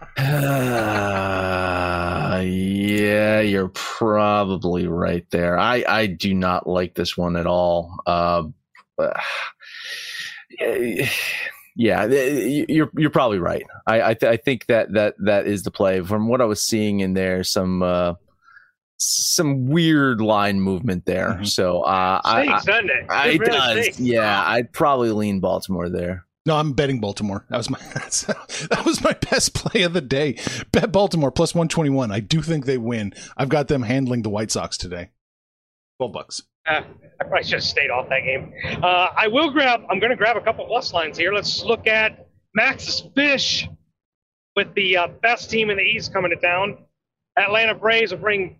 Uh, 2.30 2.40
yeah, 2.44 3.40
you're 3.40 3.68
probably 3.68 4.86
right 4.86 5.24
there. 5.30 5.58
I, 5.58 5.84
I 5.88 6.06
do 6.06 6.34
not 6.34 6.66
like 6.68 6.94
this 6.94 7.16
one 7.16 7.36
at 7.36 7.46
all. 7.46 7.96
Uh, 8.06 8.44
but- 8.96 9.16
yeah, 11.80 12.04
you're 12.68 12.90
you're 12.96 13.08
probably 13.10 13.38
right. 13.38 13.62
I 13.86 14.02
I, 14.10 14.14
th- 14.14 14.30
I 14.30 14.36
think 14.36 14.66
that 14.66 14.92
that 14.94 15.14
that 15.20 15.46
is 15.46 15.62
the 15.62 15.70
play. 15.70 16.00
From 16.02 16.26
what 16.28 16.40
I 16.40 16.44
was 16.44 16.60
seeing 16.60 17.00
in 17.00 17.14
there, 17.14 17.44
some 17.44 17.82
uh, 17.82 18.14
some 18.98 19.68
weird 19.68 20.20
line 20.20 20.60
movement 20.60 21.06
there. 21.06 21.38
Mhm. 21.40 21.46
So 21.46 21.82
uh, 21.82 22.20
I, 22.24 22.58
Stinks, 22.58 22.66
it? 22.68 23.06
I, 23.10 23.28
It 23.28 23.34
it 23.34 23.40
really 23.40 23.52
does. 23.52 23.78
stinks. 23.80 24.00
Yeah, 24.00 24.44
I'd 24.44 24.72
probably 24.72 25.12
lean 25.12 25.40
Baltimore 25.40 25.88
there. 25.88 26.24
No, 26.46 26.56
I'm 26.56 26.72
betting 26.72 26.98
Baltimore. 27.00 27.44
That 27.50 27.58
was 27.58 27.70
my 27.70 27.78
that 27.94 28.82
was 28.84 29.02
my 29.04 29.12
best 29.30 29.54
play 29.54 29.82
of 29.82 29.92
the 29.92 30.00
day. 30.00 30.38
Bet 30.72 30.90
Baltimore 30.90 31.30
plus 31.30 31.54
121. 31.54 32.10
I 32.10 32.20
do 32.20 32.42
think 32.42 32.64
they 32.66 32.78
win. 32.78 33.12
I've 33.36 33.50
got 33.50 33.68
them 33.68 33.82
handling 33.82 34.22
the 34.22 34.30
White 34.30 34.50
Sox 34.50 34.76
today. 34.76 35.10
12 35.98 36.12
bucks. 36.12 36.42
Uh, 36.68 36.82
I 37.20 37.24
probably 37.24 37.42
should 37.44 37.54
have 37.54 37.62
stayed 37.64 37.90
off 37.90 38.08
that 38.10 38.20
game. 38.20 38.52
Uh, 38.82 39.08
I 39.16 39.26
will 39.28 39.50
grab. 39.50 39.82
I'm 39.90 39.98
going 39.98 40.10
to 40.10 40.16
grab 40.16 40.36
a 40.36 40.40
couple 40.40 40.66
plus 40.66 40.92
lines 40.92 41.18
here. 41.18 41.32
Let's 41.32 41.64
look 41.64 41.86
at 41.86 42.28
Max's 42.54 43.04
Fish 43.14 43.68
with 44.54 44.72
the 44.74 44.96
uh, 44.96 45.08
best 45.22 45.50
team 45.50 45.70
in 45.70 45.76
the 45.76 45.82
East 45.82 46.12
coming 46.12 46.30
to 46.30 46.36
town. 46.36 46.78
Atlanta 47.36 47.74
Braves 47.74 48.12
will 48.12 48.20
bring 48.20 48.58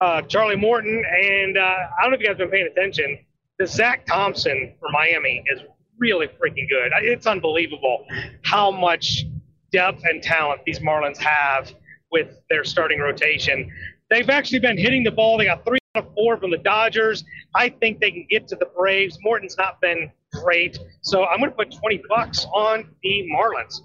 uh, 0.00 0.22
Charlie 0.22 0.56
Morton, 0.56 1.04
and 1.04 1.58
uh, 1.58 1.60
I 1.60 2.02
don't 2.02 2.10
know 2.10 2.14
if 2.14 2.20
you 2.20 2.26
guys 2.26 2.38
have 2.38 2.38
been 2.38 2.50
paying 2.50 2.68
attention. 2.70 3.18
The 3.58 3.66
Zach 3.66 4.06
Thompson 4.06 4.74
for 4.80 4.88
Miami 4.90 5.42
is 5.52 5.60
really 5.98 6.28
freaking 6.28 6.68
good. 6.68 6.92
It's 7.02 7.26
unbelievable 7.26 8.06
how 8.42 8.70
much 8.70 9.24
depth 9.72 10.02
and 10.04 10.22
talent 10.22 10.62
these 10.64 10.78
Marlins 10.78 11.18
have 11.18 11.72
with 12.10 12.40
their 12.48 12.64
starting 12.64 13.00
rotation. 13.00 13.70
They've 14.08 14.30
actually 14.30 14.60
been 14.60 14.78
hitting 14.78 15.04
the 15.04 15.10
ball. 15.10 15.36
They 15.36 15.44
got 15.44 15.64
three 15.64 15.79
of 15.94 16.06
four 16.14 16.36
from 16.36 16.50
the 16.50 16.58
Dodgers. 16.58 17.24
I 17.54 17.68
think 17.68 18.00
they 18.00 18.10
can 18.10 18.26
get 18.30 18.48
to 18.48 18.56
the 18.56 18.66
Braves. 18.76 19.18
Morton's 19.22 19.56
not 19.58 19.80
been 19.80 20.10
great, 20.32 20.78
so 21.02 21.24
I'm 21.26 21.38
going 21.38 21.50
to 21.50 21.56
put 21.56 21.72
20 21.72 22.02
bucks 22.08 22.46
on 22.52 22.88
the 23.02 23.28
Marlins. 23.34 23.80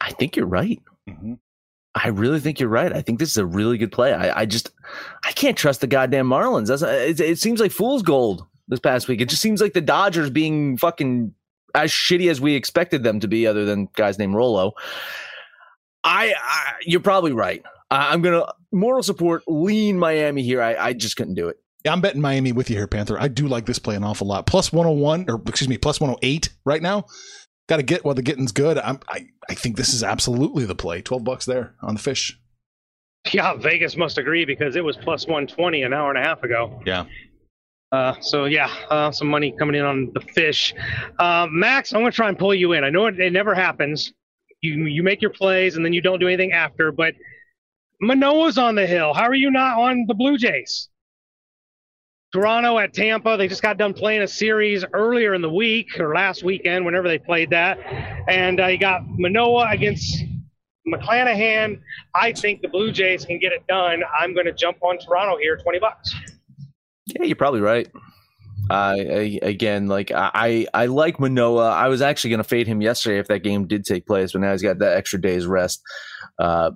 I 0.00 0.12
think 0.12 0.36
you're 0.36 0.46
right. 0.46 0.80
Mm-hmm. 1.08 1.34
I 1.94 2.08
really 2.08 2.38
think 2.38 2.60
you're 2.60 2.68
right. 2.68 2.92
I 2.92 3.02
think 3.02 3.18
this 3.18 3.30
is 3.30 3.36
a 3.38 3.46
really 3.46 3.76
good 3.76 3.90
play. 3.90 4.12
I, 4.12 4.40
I 4.42 4.46
just 4.46 4.70
I 5.24 5.32
can't 5.32 5.56
trust 5.56 5.80
the 5.80 5.86
goddamn 5.86 6.28
Marlins. 6.28 6.68
That's, 6.68 6.82
it, 6.82 7.20
it 7.20 7.38
seems 7.38 7.60
like 7.60 7.72
fool's 7.72 8.02
gold 8.02 8.46
this 8.68 8.78
past 8.78 9.08
week. 9.08 9.20
It 9.20 9.28
just 9.28 9.42
seems 9.42 9.60
like 9.60 9.72
the 9.72 9.80
Dodgers 9.80 10.30
being 10.30 10.76
fucking 10.76 11.34
as 11.74 11.90
shitty 11.90 12.30
as 12.30 12.40
we 12.40 12.54
expected 12.54 13.02
them 13.02 13.20
to 13.20 13.28
be, 13.28 13.46
other 13.46 13.64
than 13.64 13.88
guys 13.96 14.18
named 14.18 14.34
Rolo. 14.34 14.72
I, 16.04 16.34
I 16.40 16.72
you're 16.82 17.00
probably 17.00 17.32
right. 17.32 17.62
I, 17.90 18.12
I'm 18.12 18.22
gonna 18.22 18.44
moral 18.72 19.02
support 19.02 19.42
lean 19.46 19.98
Miami 19.98 20.42
here. 20.42 20.62
I, 20.62 20.74
I 20.76 20.92
just 20.92 21.16
couldn't 21.16 21.34
do 21.34 21.48
it. 21.48 21.56
Yeah, 21.84 21.92
I'm 21.92 22.00
betting 22.00 22.20
Miami 22.20 22.52
with 22.52 22.70
you 22.70 22.76
here, 22.76 22.86
Panther. 22.86 23.18
I 23.18 23.28
do 23.28 23.46
like 23.46 23.66
this 23.66 23.78
play 23.78 23.94
an 23.94 24.04
awful 24.04 24.26
lot. 24.26 24.46
Plus 24.46 24.72
101, 24.72 25.26
or 25.28 25.40
excuse 25.46 25.68
me, 25.68 25.78
plus 25.78 26.00
108 26.00 26.50
right 26.64 26.82
now. 26.82 27.04
Got 27.68 27.76
to 27.76 27.82
get 27.82 28.04
while 28.04 28.14
the 28.14 28.22
getting's 28.22 28.52
good. 28.52 28.78
I'm, 28.78 28.98
I 29.08 29.26
I 29.48 29.54
think 29.54 29.76
this 29.76 29.92
is 29.94 30.02
absolutely 30.02 30.64
the 30.64 30.74
play. 30.74 31.02
12 31.02 31.22
bucks 31.24 31.44
there 31.44 31.74
on 31.82 31.94
the 31.94 32.00
fish. 32.00 32.38
Yeah, 33.32 33.54
Vegas 33.54 33.96
must 33.96 34.18
agree 34.18 34.44
because 34.44 34.76
it 34.76 34.84
was 34.84 34.96
plus 34.96 35.26
120 35.26 35.82
an 35.82 35.92
hour 35.92 36.08
and 36.10 36.18
a 36.18 36.22
half 36.22 36.42
ago. 36.42 36.80
Yeah. 36.86 37.04
Uh, 37.90 38.14
so 38.20 38.44
yeah, 38.44 38.70
uh, 38.90 39.10
some 39.10 39.28
money 39.28 39.54
coming 39.58 39.74
in 39.74 39.84
on 39.84 40.10
the 40.12 40.20
fish. 40.20 40.74
Uh, 41.18 41.46
Max, 41.50 41.92
I'm 41.92 42.00
gonna 42.00 42.12
try 42.12 42.28
and 42.28 42.38
pull 42.38 42.54
you 42.54 42.72
in. 42.72 42.84
I 42.84 42.90
know 42.90 43.06
it, 43.06 43.18
it 43.18 43.32
never 43.32 43.54
happens. 43.54 44.12
You 44.60 44.84
you 44.84 45.02
make 45.02 45.22
your 45.22 45.30
plays 45.30 45.76
and 45.76 45.84
then 45.84 45.92
you 45.92 46.00
don't 46.00 46.18
do 46.18 46.26
anything 46.26 46.52
after. 46.52 46.92
But 46.92 47.14
Manoah's 48.00 48.58
on 48.58 48.74
the 48.74 48.86
hill. 48.86 49.12
How 49.14 49.24
are 49.24 49.34
you 49.34 49.50
not 49.50 49.78
on 49.78 50.04
the 50.06 50.14
Blue 50.14 50.38
Jays? 50.38 50.88
Toronto 52.32 52.78
at 52.78 52.92
Tampa. 52.92 53.36
They 53.36 53.48
just 53.48 53.62
got 53.62 53.78
done 53.78 53.94
playing 53.94 54.22
a 54.22 54.28
series 54.28 54.84
earlier 54.92 55.34
in 55.34 55.40
the 55.40 55.50
week 55.50 55.98
or 55.98 56.14
last 56.14 56.42
weekend, 56.42 56.84
whenever 56.84 57.08
they 57.08 57.18
played 57.18 57.50
that. 57.50 57.78
And 58.28 58.60
uh, 58.60 58.66
you 58.66 58.78
got 58.78 59.02
Manoah 59.06 59.70
against 59.70 60.24
McClanahan. 60.86 61.80
I 62.14 62.32
think 62.32 62.60
the 62.60 62.68
Blue 62.68 62.92
Jays 62.92 63.24
can 63.24 63.38
get 63.38 63.52
it 63.52 63.66
done. 63.66 64.02
I'm 64.18 64.34
going 64.34 64.46
to 64.46 64.52
jump 64.52 64.76
on 64.82 64.98
Toronto 64.98 65.38
here, 65.38 65.56
20 65.56 65.78
bucks. 65.78 66.14
Yeah, 67.06 67.24
you're 67.24 67.36
probably 67.36 67.62
right. 67.62 67.88
I, 68.70 69.38
again, 69.40 69.86
like 69.86 70.12
I, 70.12 70.66
I 70.74 70.86
like 70.86 71.18
Manoah. 71.18 71.70
I 71.70 71.88
was 71.88 72.02
actually 72.02 72.30
going 72.30 72.38
to 72.38 72.44
fade 72.44 72.66
him 72.66 72.82
yesterday 72.82 73.18
if 73.18 73.28
that 73.28 73.42
game 73.42 73.66
did 73.66 73.84
take 73.84 74.06
place, 74.06 74.32
but 74.32 74.42
now 74.42 74.52
he's 74.52 74.62
got 74.62 74.78
that 74.80 74.94
extra 74.94 75.18
day's 75.18 75.46
rest. 75.46 75.80
Uh, 76.38 76.72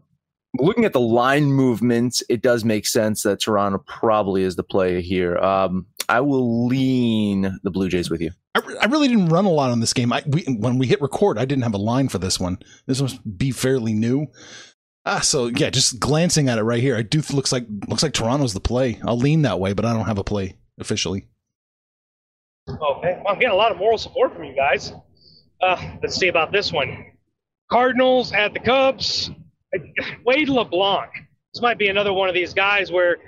looking 0.58 0.84
at 0.84 0.92
the 0.92 1.00
line 1.00 1.44
movements, 1.44 2.22
it 2.28 2.42
does 2.42 2.64
make 2.64 2.86
sense 2.86 3.22
that 3.22 3.40
Toronto 3.40 3.82
probably 3.86 4.42
is 4.42 4.56
the 4.56 4.62
play 4.62 5.00
here. 5.00 5.38
Um, 5.38 5.86
I 6.08 6.20
will 6.20 6.66
lean 6.66 7.58
the 7.62 7.70
Blue 7.70 7.88
Jays 7.88 8.10
with 8.10 8.20
you. 8.20 8.30
I, 8.54 8.60
I 8.82 8.86
really 8.86 9.08
didn't 9.08 9.28
run 9.28 9.44
a 9.44 9.50
lot 9.50 9.70
on 9.70 9.80
this 9.80 9.92
game. 9.92 10.12
I, 10.12 10.22
we, 10.26 10.42
when 10.44 10.78
we 10.78 10.86
hit 10.86 11.00
record, 11.00 11.38
I 11.38 11.44
didn't 11.44 11.62
have 11.62 11.74
a 11.74 11.78
line 11.78 12.08
for 12.08 12.18
this 12.18 12.38
one. 12.38 12.58
This 12.86 13.00
must 13.00 13.38
be 13.38 13.50
fairly 13.50 13.92
new. 13.92 14.26
Ah, 15.04 15.20
so 15.20 15.46
yeah, 15.46 15.70
just 15.70 15.98
glancing 15.98 16.48
at 16.48 16.58
it 16.58 16.62
right 16.62 16.80
here, 16.80 16.96
I 16.96 17.02
do 17.02 17.22
looks 17.32 17.50
like 17.50 17.66
looks 17.88 18.04
like 18.04 18.12
Toronto's 18.12 18.54
the 18.54 18.60
play. 18.60 19.00
I'll 19.04 19.18
lean 19.18 19.42
that 19.42 19.58
way, 19.58 19.72
but 19.72 19.84
I 19.84 19.92
don't 19.92 20.06
have 20.06 20.18
a 20.18 20.24
play 20.24 20.56
officially. 20.78 21.26
Okay, 22.68 23.20
well, 23.24 23.32
I'm 23.32 23.40
getting 23.40 23.50
a 23.50 23.56
lot 23.56 23.72
of 23.72 23.78
moral 23.78 23.98
support 23.98 24.32
from 24.32 24.44
you 24.44 24.54
guys. 24.54 24.92
Uh, 25.60 25.96
let's 26.02 26.14
see 26.14 26.28
about 26.28 26.52
this 26.52 26.72
one. 26.72 27.06
Cardinals 27.68 28.32
at 28.32 28.52
the 28.52 28.60
Cubs. 28.60 29.30
Wade 30.24 30.48
LeBlanc. 30.48 31.10
This 31.52 31.62
might 31.62 31.78
be 31.78 31.88
another 31.88 32.12
one 32.12 32.28
of 32.28 32.34
these 32.34 32.54
guys 32.54 32.90
where 32.90 33.18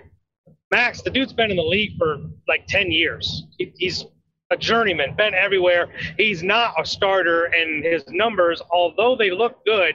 Max, 0.71 1.03
the 1.03 1.11
dude's 1.11 1.33
been 1.33 1.51
in 1.51 1.57
the 1.57 1.63
league 1.63 1.97
for 1.99 2.19
like 2.49 2.67
10 2.67 2.91
years. 2.91 3.45
He, 3.59 3.73
he's 3.77 4.05
a 4.51 4.57
journeyman, 4.57 5.15
been 5.17 5.35
everywhere. 5.35 5.89
He's 6.17 6.43
not 6.43 6.75
a 6.81 6.87
starter, 6.87 7.45
and 7.45 7.85
his 7.85 8.05
numbers, 8.09 8.63
although 8.71 9.17
they 9.17 9.31
look 9.31 9.65
good, 9.65 9.95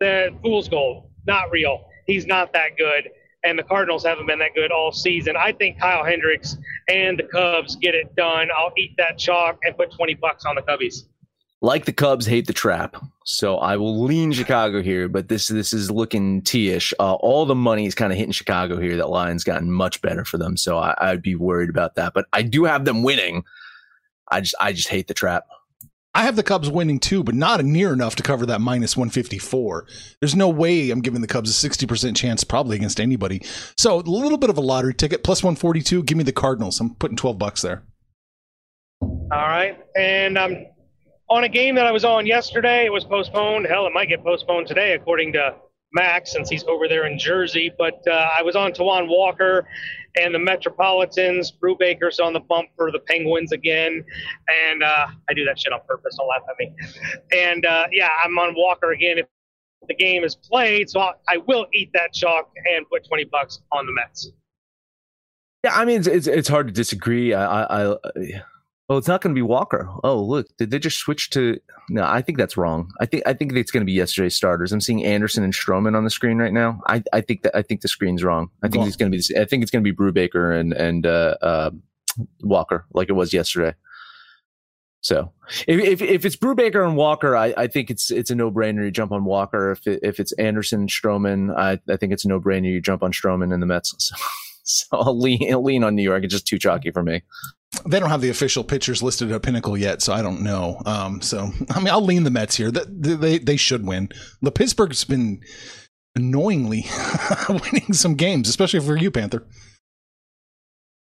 the 0.00 0.30
fool's 0.42 0.68
gold, 0.68 1.10
not 1.26 1.50
real. 1.50 1.84
He's 2.06 2.26
not 2.26 2.52
that 2.52 2.76
good, 2.76 3.10
and 3.44 3.58
the 3.58 3.62
Cardinals 3.62 4.04
haven't 4.04 4.26
been 4.26 4.38
that 4.38 4.54
good 4.54 4.72
all 4.72 4.92
season. 4.92 5.36
I 5.36 5.52
think 5.52 5.78
Kyle 5.78 6.04
Hendricks 6.04 6.56
and 6.88 7.18
the 7.18 7.24
Cubs 7.24 7.76
get 7.76 7.94
it 7.94 8.14
done. 8.16 8.48
I'll 8.56 8.72
eat 8.76 8.94
that 8.98 9.18
chalk 9.18 9.58
and 9.62 9.76
put 9.76 9.92
20 9.92 10.14
bucks 10.14 10.44
on 10.44 10.56
the 10.56 10.62
Cubbies. 10.62 11.04
Like 11.62 11.84
the 11.84 11.92
Cubs, 11.92 12.24
hate 12.24 12.46
the 12.46 12.54
trap. 12.54 12.96
So 13.24 13.58
I 13.58 13.76
will 13.76 14.02
lean 14.02 14.32
Chicago 14.32 14.82
here, 14.82 15.08
but 15.08 15.28
this 15.28 15.48
this 15.48 15.72
is 15.74 15.90
looking 15.90 16.40
T-ish. 16.42 16.94
Uh, 16.98 17.14
all 17.14 17.44
the 17.44 17.54
money 17.54 17.86
is 17.86 17.94
kind 17.94 18.12
of 18.12 18.18
hitting 18.18 18.32
Chicago 18.32 18.80
here. 18.80 18.96
That 18.96 19.10
line's 19.10 19.44
gotten 19.44 19.70
much 19.70 20.00
better 20.00 20.24
for 20.24 20.38
them, 20.38 20.56
so 20.56 20.78
I, 20.78 20.94
I'd 20.98 21.22
be 21.22 21.34
worried 21.34 21.68
about 21.68 21.96
that. 21.96 22.14
But 22.14 22.26
I 22.32 22.42
do 22.42 22.64
have 22.64 22.86
them 22.86 23.02
winning. 23.02 23.44
I 24.30 24.40
just 24.40 24.54
I 24.58 24.72
just 24.72 24.88
hate 24.88 25.06
the 25.06 25.14
trap. 25.14 25.44
I 26.12 26.24
have 26.24 26.34
the 26.34 26.42
Cubs 26.42 26.68
winning 26.68 26.98
too, 26.98 27.22
but 27.22 27.36
not 27.36 27.64
near 27.64 27.92
enough 27.92 28.16
to 28.16 28.22
cover 28.22 28.44
that 28.46 28.60
minus 28.60 28.96
154. 28.96 29.86
There's 30.20 30.34
no 30.34 30.48
way 30.48 30.90
I'm 30.90 31.02
giving 31.02 31.20
the 31.20 31.28
Cubs 31.28 31.64
a 31.64 31.68
60% 31.68 32.16
chance 32.16 32.42
probably 32.42 32.76
against 32.76 32.98
anybody. 32.98 33.42
So 33.76 34.00
a 34.00 34.02
little 34.02 34.38
bit 34.38 34.50
of 34.50 34.58
a 34.58 34.60
lottery 34.60 34.94
ticket, 34.94 35.22
plus 35.22 35.44
142. 35.44 36.02
Give 36.02 36.18
me 36.18 36.24
the 36.24 36.32
Cardinals. 36.32 36.80
I'm 36.80 36.96
putting 36.96 37.16
12 37.16 37.38
bucks 37.38 37.62
there. 37.62 37.84
All 39.00 39.28
right. 39.30 39.78
And 39.96 40.36
I'm 40.36 40.66
on 41.30 41.44
a 41.44 41.48
game 41.48 41.76
that 41.76 41.86
I 41.86 41.92
was 41.92 42.04
on 42.04 42.26
yesterday. 42.26 42.84
It 42.84 42.92
was 42.92 43.04
postponed. 43.04 43.66
Hell, 43.66 43.86
it 43.86 43.92
might 43.92 44.08
get 44.08 44.22
postponed 44.22 44.66
today, 44.66 44.94
according 44.94 45.32
to 45.34 45.54
Max, 45.92 46.32
since 46.32 46.50
he's 46.50 46.64
over 46.64 46.88
there 46.88 47.06
in 47.06 47.18
Jersey. 47.18 47.72
But 47.78 48.02
uh, 48.06 48.28
I 48.36 48.42
was 48.42 48.56
on 48.56 48.72
Taijuan 48.72 49.08
Walker 49.08 49.66
and 50.20 50.34
the 50.34 50.40
Metropolitans. 50.40 51.52
Brubaker's 51.52 52.18
on 52.18 52.32
the 52.32 52.40
bump 52.40 52.68
for 52.76 52.90
the 52.90 52.98
Penguins 52.98 53.52
again. 53.52 54.04
And 54.68 54.82
uh, 54.82 55.06
I 55.28 55.34
do 55.34 55.44
that 55.44 55.58
shit 55.58 55.72
on 55.72 55.80
purpose. 55.86 56.16
Don't 56.18 56.28
laugh 56.28 56.42
at 56.50 56.56
me. 56.58 56.72
And 57.32 57.64
uh, 57.64 57.86
yeah, 57.92 58.08
I'm 58.24 58.36
on 58.38 58.54
Walker 58.56 58.90
again 58.90 59.18
if 59.18 59.26
the 59.86 59.94
game 59.94 60.24
is 60.24 60.34
played. 60.34 60.90
So 60.90 60.98
I'll, 60.98 61.14
I 61.28 61.36
will 61.38 61.66
eat 61.72 61.90
that 61.94 62.12
chalk 62.12 62.50
and 62.74 62.88
put 62.90 63.06
20 63.06 63.24
bucks 63.24 63.60
on 63.72 63.86
the 63.86 63.92
Mets. 63.92 64.30
Yeah, 65.62 65.74
I 65.74 65.84
mean 65.84 65.98
it's 65.98 66.06
it's, 66.06 66.26
it's 66.26 66.48
hard 66.48 66.68
to 66.68 66.72
disagree. 66.72 67.34
I, 67.34 67.64
I, 67.64 67.92
I 67.92 67.96
Oh, 68.90 68.96
it's 68.96 69.06
not 69.06 69.20
going 69.20 69.32
to 69.32 69.38
be 69.38 69.42
Walker. 69.42 69.88
Oh, 70.02 70.20
look, 70.20 70.48
did 70.56 70.72
they 70.72 70.80
just 70.80 70.98
switch 70.98 71.30
to? 71.30 71.60
No, 71.90 72.02
I 72.02 72.22
think 72.22 72.38
that's 72.38 72.56
wrong. 72.56 72.90
I 72.98 73.06
think 73.06 73.22
I 73.24 73.32
think 73.32 73.52
it's 73.52 73.70
going 73.70 73.82
to 73.82 73.86
be 73.86 73.92
yesterday's 73.92 74.34
starters. 74.34 74.72
I'm 74.72 74.80
seeing 74.80 75.04
Anderson 75.04 75.44
and 75.44 75.54
Stroman 75.54 75.96
on 75.96 76.02
the 76.02 76.10
screen 76.10 76.38
right 76.38 76.52
now. 76.52 76.80
I, 76.88 77.04
I 77.12 77.20
think 77.20 77.42
that 77.42 77.54
I 77.54 77.62
think 77.62 77.82
the 77.82 77.88
screen's 77.88 78.24
wrong. 78.24 78.50
I 78.64 78.68
think 78.68 78.88
it's 78.88 78.96
going 78.96 79.12
to 79.12 79.16
be. 79.16 79.40
I 79.40 79.44
think 79.44 79.62
it's 79.62 79.70
going 79.70 79.84
to 79.84 79.92
be 79.92 79.96
Brubaker 79.96 80.58
and 80.58 80.72
and 80.72 81.06
uh, 81.06 81.36
uh, 81.40 81.70
Walker 82.42 82.84
like 82.92 83.08
it 83.08 83.12
was 83.12 83.32
yesterday. 83.32 83.76
So 85.02 85.32
if, 85.68 85.80
if 85.80 86.02
if 86.02 86.24
it's 86.24 86.36
Brubaker 86.36 86.84
and 86.84 86.96
Walker, 86.96 87.36
I, 87.36 87.54
I 87.56 87.68
think 87.68 87.90
it's 87.90 88.10
it's 88.10 88.32
a 88.32 88.34
no 88.34 88.50
brainer. 88.50 88.84
You 88.84 88.90
jump 88.90 89.12
on 89.12 89.24
Walker. 89.24 89.70
If 89.70 89.86
it, 89.86 90.00
if 90.02 90.18
it's 90.18 90.32
Anderson 90.32 90.80
and 90.80 90.88
Stroman, 90.90 91.56
I 91.56 91.78
I 91.88 91.96
think 91.96 92.12
it's 92.12 92.24
a 92.24 92.28
no 92.28 92.40
brainer. 92.40 92.66
You 92.66 92.80
jump 92.80 93.04
on 93.04 93.12
Stroman 93.12 93.54
and 93.54 93.62
the 93.62 93.66
Mets. 93.66 93.94
So, 93.98 94.16
so 94.64 94.86
I'll 94.98 95.18
lean 95.18 95.52
I'll 95.52 95.62
lean 95.62 95.84
on 95.84 95.94
New 95.94 96.02
York. 96.02 96.24
It's 96.24 96.34
just 96.34 96.48
too 96.48 96.58
chalky 96.58 96.90
for 96.90 97.04
me 97.04 97.22
they 97.86 98.00
don't 98.00 98.10
have 98.10 98.20
the 98.20 98.30
official 98.30 98.64
pitchers 98.64 99.02
listed 99.02 99.30
at 99.32 99.42
Pinnacle 99.42 99.76
yet, 99.76 100.02
so 100.02 100.12
I 100.12 100.22
don't 100.22 100.42
know. 100.42 100.80
Um, 100.86 101.20
so 101.20 101.50
I 101.70 101.78
mean, 101.78 101.88
I'll 101.88 102.04
lean 102.04 102.24
the 102.24 102.30
Mets 102.30 102.56
here. 102.56 102.70
That 102.70 103.02
they 103.02 103.38
they 103.38 103.56
should 103.56 103.86
win. 103.86 104.10
The 104.42 104.52
Pittsburgh's 104.52 105.04
been 105.04 105.40
annoyingly 106.16 106.86
winning 107.48 107.92
some 107.92 108.14
games, 108.14 108.48
especially 108.48 108.80
for 108.80 108.96
you, 108.96 109.10
Panther. 109.10 109.46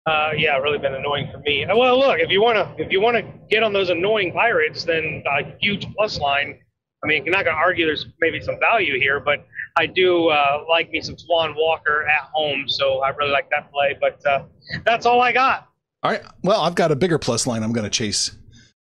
Uh, 0.07 0.31
yeah, 0.35 0.57
really 0.57 0.79
been 0.79 0.95
annoying 0.95 1.29
for 1.31 1.37
me. 1.39 1.65
Well, 1.67 1.99
look, 1.99 2.19
if 2.19 2.31
you 2.31 2.41
want 2.41 2.57
to 2.57 2.83
if 2.83 2.91
you 2.91 3.01
want 3.01 3.17
to 3.17 3.23
get 3.49 3.61
on 3.63 3.71
those 3.71 3.89
annoying 3.89 4.33
Pirates, 4.33 4.83
then 4.83 5.23
a 5.27 5.55
huge 5.59 5.87
plus 5.95 6.19
line. 6.19 6.59
I 7.03 7.07
mean, 7.07 7.25
you're 7.25 7.33
not 7.33 7.43
to 7.43 7.51
argue 7.51 7.85
there's 7.85 8.05
maybe 8.19 8.39
some 8.41 8.59
value 8.59 8.99
here, 8.99 9.19
but 9.19 9.45
I 9.75 9.87
do 9.87 10.27
uh, 10.29 10.63
like 10.69 10.91
me 10.91 11.01
some 11.01 11.17
Swan 11.17 11.55
Walker 11.55 12.07
at 12.07 12.29
home, 12.33 12.65
so 12.67 12.99
I 12.99 13.09
really 13.09 13.31
like 13.31 13.49
that 13.51 13.71
play. 13.71 13.97
But 13.99 14.25
uh, 14.25 14.43
that's 14.85 15.05
all 15.05 15.21
I 15.21 15.31
got. 15.31 15.70
All 16.03 16.11
right. 16.11 16.23
Well, 16.43 16.61
I've 16.61 16.75
got 16.75 16.91
a 16.91 16.95
bigger 16.95 17.19
plus 17.19 17.45
line 17.45 17.63
I'm 17.63 17.73
going 17.73 17.83
to 17.83 17.89
chase. 17.89 18.35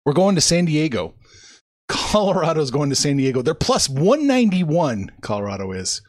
We're 0.05 0.13
going 0.13 0.35
to 0.35 0.41
San 0.41 0.65
Diego. 0.65 1.15
Colorado's 1.87 2.71
going 2.71 2.89
to 2.89 2.95
San 2.95 3.17
Diego. 3.17 3.41
They're 3.41 3.55
plus 3.55 3.89
191, 3.89 5.11
Colorado 5.21 5.71
is. 5.71 6.01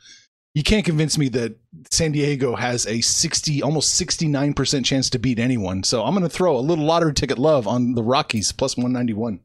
You 0.53 0.63
can't 0.63 0.85
convince 0.85 1.17
me 1.17 1.29
that 1.31 1.57
San 1.91 2.13
Diego 2.13 2.57
has 2.57 2.87
a 2.87 3.01
60, 3.01 3.63
almost 3.63 4.01
69% 4.01 4.85
chance 4.85 5.09
to 5.11 5.19
beat 5.19 5.39
anyone. 5.39 5.85
So 5.85 6.05
I'm 6.05 6.13
going 6.13 6.25
to 6.25 6.29
throw 6.29 6.57
a 6.57 6.61
little 6.61 6.85
lottery 6.85 7.15
ticket 7.15 7.39
love 7.39 7.69
on 7.69 7.95
the 7.95 8.03
Rockies, 8.03 8.53
plus 8.53 8.77
191. 8.77 9.41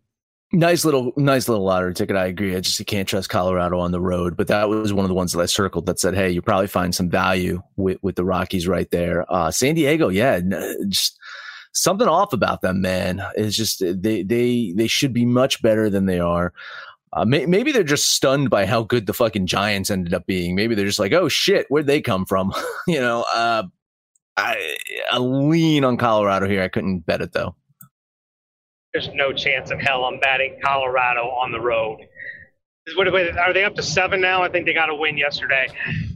Nice 0.51 0.83
little, 0.83 1.13
nice 1.15 1.47
little 1.47 1.63
lottery 1.63 1.93
ticket. 1.93 2.15
I 2.15 2.25
agree. 2.25 2.55
I 2.55 2.59
just 2.59 2.83
can't 2.85 3.07
trust 3.07 3.29
Colorado 3.29 3.79
on 3.79 3.91
the 3.91 3.99
road, 4.01 4.37
but 4.37 4.47
that 4.47 4.69
was 4.69 4.93
one 4.93 5.03
of 5.03 5.09
the 5.09 5.15
ones 5.15 5.33
that 5.33 5.41
I 5.41 5.47
circled 5.47 5.85
that 5.87 5.99
said, 5.99 6.13
"Hey, 6.13 6.29
you 6.29 6.41
probably 6.41 6.67
find 6.67 6.93
some 6.93 7.09
value 7.09 7.61
with 7.75 7.97
with 8.01 8.15
the 8.15 8.23
Rockies 8.23 8.67
right 8.67 8.89
there." 8.91 9.25
Uh, 9.31 9.51
San 9.51 9.75
Diego, 9.75 10.07
yeah, 10.07 10.39
just 10.87 11.17
something 11.75 12.07
off 12.07 12.33
about 12.33 12.61
them, 12.61 12.81
man. 12.81 13.21
It's 13.35 13.55
just 13.55 13.79
they 13.79 14.23
they 14.23 14.73
they 14.75 14.87
should 14.87 15.13
be 15.13 15.25
much 15.25 15.61
better 15.61 15.89
than 15.89 16.05
they 16.05 16.19
are. 16.19 16.53
Uh, 17.13 17.23
may, 17.23 17.45
maybe 17.45 17.71
they're 17.71 17.83
just 17.83 18.11
stunned 18.11 18.49
by 18.49 18.65
how 18.65 18.83
good 18.83 19.05
the 19.05 19.13
fucking 19.13 19.45
Giants 19.45 19.89
ended 19.89 20.13
up 20.13 20.25
being. 20.25 20.55
Maybe 20.55 20.75
they're 20.75 20.85
just 20.85 20.99
like, 20.99 21.13
oh 21.13 21.29
shit, 21.29 21.65
where'd 21.69 21.87
they 21.87 22.01
come 22.01 22.25
from? 22.25 22.53
you 22.87 22.99
know, 22.99 23.25
uh, 23.33 23.63
I, 24.35 24.77
I 25.11 25.19
lean 25.19 25.85
on 25.85 25.95
Colorado 25.95 26.47
here. 26.47 26.61
I 26.61 26.67
couldn't 26.67 27.05
bet 27.05 27.21
it 27.21 27.31
though. 27.31 27.55
There's 28.93 29.09
no 29.13 29.31
chance 29.31 29.71
in 29.71 29.79
hell 29.79 30.05
I'm 30.05 30.19
batting 30.19 30.59
Colorado 30.63 31.21
on 31.29 31.51
the 31.51 31.59
road. 31.59 31.99
What, 32.95 33.07
are 33.07 33.53
they 33.53 33.63
up 33.63 33.75
to 33.75 33.83
seven 33.83 34.21
now? 34.21 34.43
I 34.43 34.49
think 34.49 34.65
they 34.65 34.73
got 34.73 34.89
a 34.89 34.95
win 34.95 35.17
yesterday. 35.17 35.67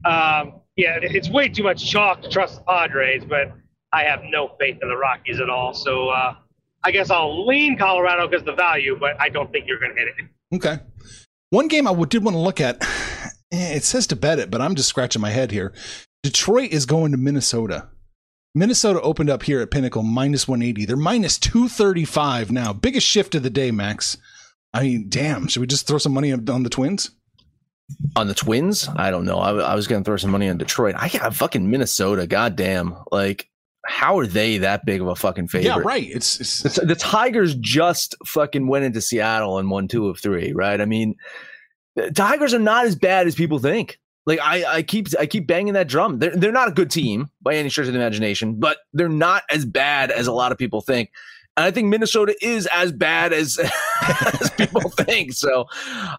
Um, 0.06 0.62
yeah, 0.76 1.00
it's 1.02 1.30
way 1.30 1.50
too 1.50 1.63
much 1.63 1.89
chalk 1.89 2.22
to 2.22 2.30
trust 2.30 2.58
the 2.58 2.62
Padres, 2.62 3.24
but 3.26 3.52
I 3.91 4.04
have 4.04 4.21
no 4.30 4.52
faith 4.60 4.78
in 4.82 4.89
the 4.89 4.97
Rockies 4.97 5.39
at 5.39 5.49
all. 5.49 5.73
So 5.73 6.10
uh, 6.10 6.36
I 6.84 6.91
guess 6.91 7.10
I'll 7.10 7.45
lean 7.47 7.78
Colorado 7.78 8.28
because 8.28 8.45
the 8.45 8.54
value, 8.54 8.97
but 8.99 9.19
I 9.19 9.30
don't 9.30 9.52
think 9.52 9.65
you're 9.67 9.80
going 9.80 9.95
to 9.95 9.99
hit 9.99 10.08
it. 10.08 10.56
Okay. 10.56 10.80
One 11.49 11.67
game 11.67 11.88
I 11.88 11.93
did 12.06 12.23
want 12.23 12.36
to 12.36 12.41
look 12.41 12.62
at. 12.62 12.86
It 13.52 13.84
says 13.84 14.06
to 14.08 14.15
bet 14.15 14.38
it, 14.38 14.52
but 14.52 14.62
I'm 14.62 14.75
just 14.75 14.89
scratching 14.89 15.23
my 15.23 15.32
head 15.32 15.49
here. 15.49 15.73
Detroit 16.21 16.71
is 16.71 16.86
going 16.86 17.12
to 17.13 17.17
Minnesota. 17.17 17.89
Minnesota 18.54 19.02
opened 19.02 19.30
up 19.30 19.43
here 19.43 19.62
at 19.62 19.71
Pinnacle 19.71 20.04
minus 20.04 20.47
180. 20.47 20.86
They're 20.86 20.95
minus 20.95 21.39
235 21.39 22.52
now. 22.52 22.73
Biggest 22.73 23.08
shift 23.08 23.36
of 23.36 23.43
the 23.43 23.49
day, 23.49 23.71
Max. 23.71 24.17
I 24.73 24.84
mean, 24.84 25.06
damn. 25.10 25.47
Should 25.47 25.62
we 25.62 25.67
just 25.67 25.88
throw 25.88 25.97
some 25.97 26.13
money 26.13 26.32
on 26.32 26.63
the 26.63 26.69
Twins? 26.69 27.12
On 28.15 28.28
the 28.28 28.34
Twins? 28.36 28.88
I 28.95 29.10
don't 29.12 29.25
know. 29.25 29.38
I, 29.38 29.52
I 29.56 29.75
was 29.75 29.88
going 29.88 30.04
to 30.04 30.06
throw 30.06 30.17
some 30.17 30.32
money 30.32 30.49
on 30.49 30.58
Detroit. 30.58 30.95
I 30.97 31.10
got 31.10 31.34
fucking 31.34 31.69
Minnesota. 31.69 32.28
Goddamn. 32.28 32.95
Like, 33.12 33.49
how 33.89 34.19
are 34.19 34.28
they 34.28 34.60
that 34.60 34.86
big 34.86 35.02
of 35.02 35.08
a 35.08 35.15
fucking 35.15 35.47
favorite? 35.47 35.65
Yeah, 35.65 35.82
right. 35.84 36.08
It's, 36.10 36.39
it's 36.39 36.75
the, 36.75 36.86
the, 36.86 36.95
Tigers 36.95 37.56
just 37.56 38.15
fucking 38.25 38.67
went 38.67 38.86
into 38.86 39.02
Seattle 39.02 39.58
and 39.58 39.69
won 39.69 39.88
two 39.88 40.08
of 40.08 40.19
three, 40.19 40.54
right? 40.54 40.80
I 40.80 40.86
mean, 40.86 41.15
Tigers 42.15 42.54
are 42.54 42.60
not 42.60 42.86
as 42.86 42.95
bad 42.95 43.28
as 43.28 43.36
people 43.36 43.60
think. 43.60 43.99
Like 44.25 44.39
I, 44.41 44.63
I 44.65 44.82
keep 44.84 45.08
I 45.19 45.25
keep 45.25 45.47
banging 45.47 45.73
that 45.73 45.88
drum. 45.88 46.19
They're 46.19 46.36
they're 46.36 46.52
not 46.52 46.67
a 46.67 46.71
good 46.71 46.91
team 46.91 47.30
by 47.41 47.56
any 47.56 47.69
stretch 47.69 47.88
of 47.88 47.93
the 47.93 47.99
imagination, 47.99 48.60
but 48.60 48.78
they're 48.93 49.10
not 49.10 49.43
as 49.49 49.65
bad 49.65 50.12
as 50.12 50.28
a 50.28 50.34
lot 50.34 50.52
of 50.52 50.58
people 50.58 50.82
think. 50.82 51.10
And 51.58 51.65
I 51.65 51.71
think 51.71 51.88
Minnesota 51.88 52.36
is 52.41 52.67
as 52.67 52.91
bad 52.91 53.34
as, 53.34 53.60
as 54.41 54.49
people 54.52 54.82
think. 54.99 55.34
So 55.34 55.65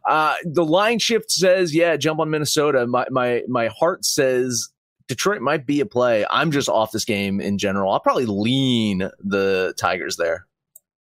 uh, 0.07 0.35
the 0.45 0.65
line 0.65 0.99
shift 0.99 1.31
says, 1.31 1.75
yeah, 1.75 1.97
jump 1.97 2.21
on 2.21 2.31
Minnesota. 2.31 2.87
My 2.87 3.07
my 3.11 3.43
my 3.49 3.69
heart 3.69 4.05
says 4.05 4.69
Detroit 5.11 5.41
might 5.41 5.67
be 5.67 5.81
a 5.81 5.87
play. 5.87 6.25
I'm 6.31 6.53
just 6.53 6.69
off 6.69 6.93
this 6.93 7.05
game 7.05 7.41
in 7.41 7.59
general. 7.59 7.93
I'll 7.93 7.99
probably 7.99 8.27
lean 8.27 9.11
the 9.19 9.75
Tigers 9.77 10.17
there. 10.17 10.47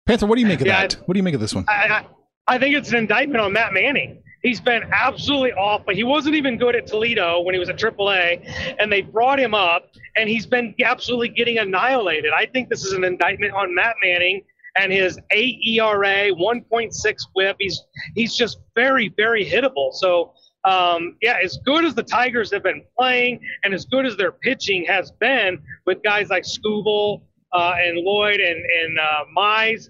Panther, 0.05 0.27
what 0.27 0.35
do 0.35 0.41
you 0.41 0.47
make 0.47 0.61
of 0.61 0.67
yeah, 0.67 0.81
that? 0.81 0.95
I, 0.95 0.99
what 1.05 1.15
do 1.15 1.17
you 1.17 1.23
make 1.23 1.33
of 1.33 1.41
this 1.41 1.55
one? 1.55 1.65
I, 1.67 1.73
I, 1.73 2.05
I 2.47 2.57
think 2.59 2.75
it's 2.75 2.89
an 2.89 2.97
indictment 2.97 3.41
on 3.41 3.53
Matt 3.53 3.73
Manning. 3.73 4.21
He's 4.43 4.61
been 4.61 4.83
absolutely 4.91 5.53
off, 5.53 5.81
but 5.83 5.95
he 5.95 6.03
wasn't 6.03 6.35
even 6.35 6.59
good 6.59 6.75
at 6.75 6.85
Toledo 6.85 7.41
when 7.41 7.55
he 7.55 7.59
was 7.59 7.69
at 7.69 7.77
AAA, 7.77 8.75
and 8.77 8.91
they 8.91 9.01
brought 9.01 9.39
him 9.39 9.55
up, 9.55 9.89
and 10.15 10.29
he's 10.29 10.45
been 10.45 10.75
absolutely 10.85 11.29
getting 11.29 11.57
annihilated. 11.57 12.31
I 12.37 12.45
think 12.45 12.69
this 12.69 12.85
is 12.85 12.93
an 12.93 13.03
indictment 13.03 13.53
on 13.53 13.73
Matt 13.73 13.95
Manning 14.03 14.43
and 14.75 14.91
his 14.91 15.17
8 15.31 15.57
ERA, 15.65 16.31
1.6 16.33 17.15
WHIP. 17.33 17.55
He's 17.59 17.81
he's 18.13 18.35
just 18.35 18.59
very 18.75 19.11
very 19.17 19.43
hittable. 19.43 19.91
So 19.91 20.33
um, 20.67 21.15
yeah, 21.21 21.37
as 21.43 21.57
good 21.65 21.85
as 21.85 21.95
the 21.95 22.03
Tigers 22.03 22.51
have 22.51 22.63
been 22.63 22.83
playing, 22.97 23.39
and 23.63 23.73
as 23.73 23.85
good 23.85 24.05
as 24.05 24.17
their 24.17 24.31
pitching 24.31 24.85
has 24.85 25.11
been 25.11 25.59
with 25.85 26.03
guys 26.03 26.29
like 26.29 26.43
Skubal 26.43 27.21
uh, 27.53 27.75
and 27.77 28.03
Boyd 28.03 28.39
and 28.39 28.63
and 28.81 28.99
uh, 28.99 29.23
Mize, 29.35 29.89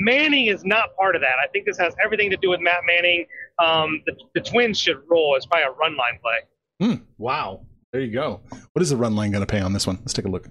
Manning 0.00 0.46
is 0.46 0.64
not 0.64 0.94
part 0.96 1.14
of 1.14 1.22
that. 1.22 1.36
I 1.42 1.46
think 1.48 1.66
this 1.66 1.78
has 1.78 1.94
everything 2.04 2.30
to 2.30 2.36
do 2.36 2.50
with 2.50 2.60
Matt 2.60 2.80
Manning 2.86 3.26
um, 3.58 4.02
the, 4.06 4.14
the 4.34 4.40
Twins 4.40 4.78
should 4.78 5.00
roll. 5.08 5.34
It's 5.36 5.46
probably 5.46 5.64
a 5.64 5.70
run 5.70 5.96
line 5.96 6.18
play. 6.22 6.86
Hmm. 6.88 7.04
Wow. 7.18 7.66
There 7.92 8.02
you 8.02 8.12
go. 8.12 8.40
What 8.72 8.82
is 8.82 8.90
the 8.90 8.96
run 8.96 9.16
line 9.16 9.30
going 9.30 9.44
to 9.44 9.46
pay 9.46 9.60
on 9.60 9.72
this 9.72 9.86
one? 9.86 9.96
Let's 9.98 10.12
take 10.12 10.26
a 10.26 10.28
look. 10.28 10.48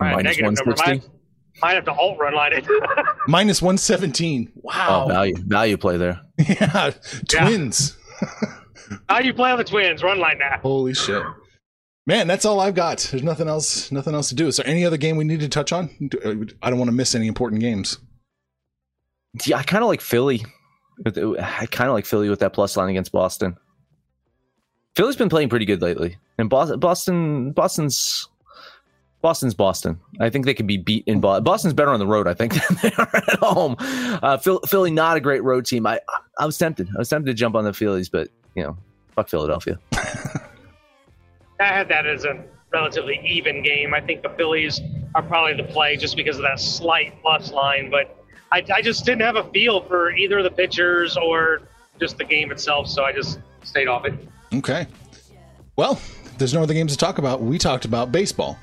Right, 0.00 0.16
Minus 0.16 0.36
160. 0.40 0.90
Might, 0.90 1.08
might 1.62 1.74
have 1.74 1.84
to 1.86 1.92
alt 1.92 2.18
run 2.18 2.34
line 2.34 2.52
it. 2.52 2.66
Minus 3.28 3.62
117. 3.62 4.52
Wow. 4.56 5.04
Oh, 5.04 5.08
value, 5.08 5.34
value 5.38 5.76
play 5.76 5.96
there. 5.96 6.20
yeah. 6.38 6.92
Twins. 7.28 7.96
Yeah. 9.10 9.18
you 9.20 9.32
play 9.32 9.50
on 9.50 9.58
the 9.58 9.64
Twins. 9.64 10.02
Run 10.02 10.18
line 10.18 10.38
now. 10.38 10.58
Holy 10.60 10.92
shit. 10.94 11.22
Man, 12.06 12.26
that's 12.26 12.44
all 12.44 12.60
I've 12.60 12.74
got. 12.74 12.98
There's 13.10 13.22
nothing 13.22 13.48
else. 13.48 13.90
Nothing 13.90 14.14
else 14.14 14.28
to 14.28 14.34
do. 14.34 14.46
Is 14.46 14.58
there 14.58 14.66
any 14.66 14.84
other 14.84 14.98
game 14.98 15.16
we 15.16 15.24
need 15.24 15.40
to 15.40 15.48
touch 15.48 15.72
on? 15.72 15.88
Uh, 16.24 16.34
I 16.62 16.68
don't 16.68 16.78
want 16.78 16.88
to 16.88 16.94
miss 16.94 17.14
any 17.14 17.26
important 17.26 17.62
games. 17.62 17.98
Yeah, 19.46 19.56
I 19.56 19.62
kind 19.62 19.82
of 19.82 19.88
like 19.88 20.02
Philly. 20.02 20.44
Uh, 21.04 21.32
I 21.40 21.66
kind 21.66 21.88
of 21.88 21.94
like 21.94 22.04
Philly 22.04 22.28
with 22.28 22.40
that 22.40 22.52
plus 22.52 22.76
line 22.76 22.90
against 22.90 23.10
Boston. 23.10 23.56
Philly's 24.96 25.16
been 25.16 25.30
playing 25.30 25.48
pretty 25.48 25.64
good 25.64 25.80
lately, 25.82 26.18
and 26.38 26.48
Boston, 26.50 26.78
Boston, 26.78 27.52
Boston's 27.52 28.28
Boston's 29.24 29.54
Boston. 29.54 29.98
I 30.20 30.28
think 30.28 30.44
they 30.44 30.52
can 30.52 30.66
be 30.66 30.76
beat 30.76 31.02
in 31.06 31.18
Boston. 31.18 31.44
Boston's 31.44 31.72
better 31.72 31.88
on 31.88 31.98
the 31.98 32.06
road, 32.06 32.26
I 32.28 32.34
think, 32.34 32.52
than 32.68 32.78
they 32.82 32.92
are 32.98 33.08
at 33.16 33.38
home. 33.38 33.74
Uh, 33.78 34.36
Philly, 34.36 34.90
not 34.90 35.16
a 35.16 35.20
great 35.20 35.42
road 35.42 35.64
team. 35.64 35.86
I, 35.86 35.98
I 36.38 36.44
was 36.44 36.58
tempted. 36.58 36.90
I 36.94 36.98
was 36.98 37.08
tempted 37.08 37.30
to 37.30 37.34
jump 37.34 37.54
on 37.54 37.64
the 37.64 37.72
Phillies, 37.72 38.10
but 38.10 38.28
you 38.54 38.62
know, 38.62 38.76
fuck 39.14 39.30
Philadelphia. 39.30 39.78
I 39.94 40.40
had 41.58 41.88
that 41.88 42.06
as 42.06 42.26
a 42.26 42.44
relatively 42.70 43.18
even 43.24 43.62
game. 43.62 43.94
I 43.94 44.02
think 44.02 44.20
the 44.20 44.28
Phillies 44.28 44.82
are 45.14 45.22
probably 45.22 45.54
the 45.54 45.72
play 45.72 45.96
just 45.96 46.16
because 46.16 46.36
of 46.36 46.42
that 46.42 46.60
slight 46.60 47.14
plus 47.22 47.50
line, 47.50 47.88
but 47.90 48.22
I, 48.52 48.62
I 48.74 48.82
just 48.82 49.06
didn't 49.06 49.22
have 49.22 49.36
a 49.36 49.50
feel 49.52 49.80
for 49.84 50.10
either 50.10 50.36
of 50.36 50.44
the 50.44 50.50
pitchers 50.50 51.16
or 51.16 51.62
just 51.98 52.18
the 52.18 52.24
game 52.24 52.52
itself, 52.52 52.88
so 52.88 53.04
I 53.04 53.12
just 53.12 53.38
stayed 53.62 53.88
off 53.88 54.04
it. 54.04 54.12
Okay. 54.52 54.86
Well, 55.76 55.98
there's 56.36 56.52
no 56.52 56.62
other 56.62 56.74
games 56.74 56.92
to 56.92 56.98
talk 56.98 57.16
about. 57.16 57.40
We 57.40 57.56
talked 57.56 57.86
about 57.86 58.12
baseball. 58.12 58.58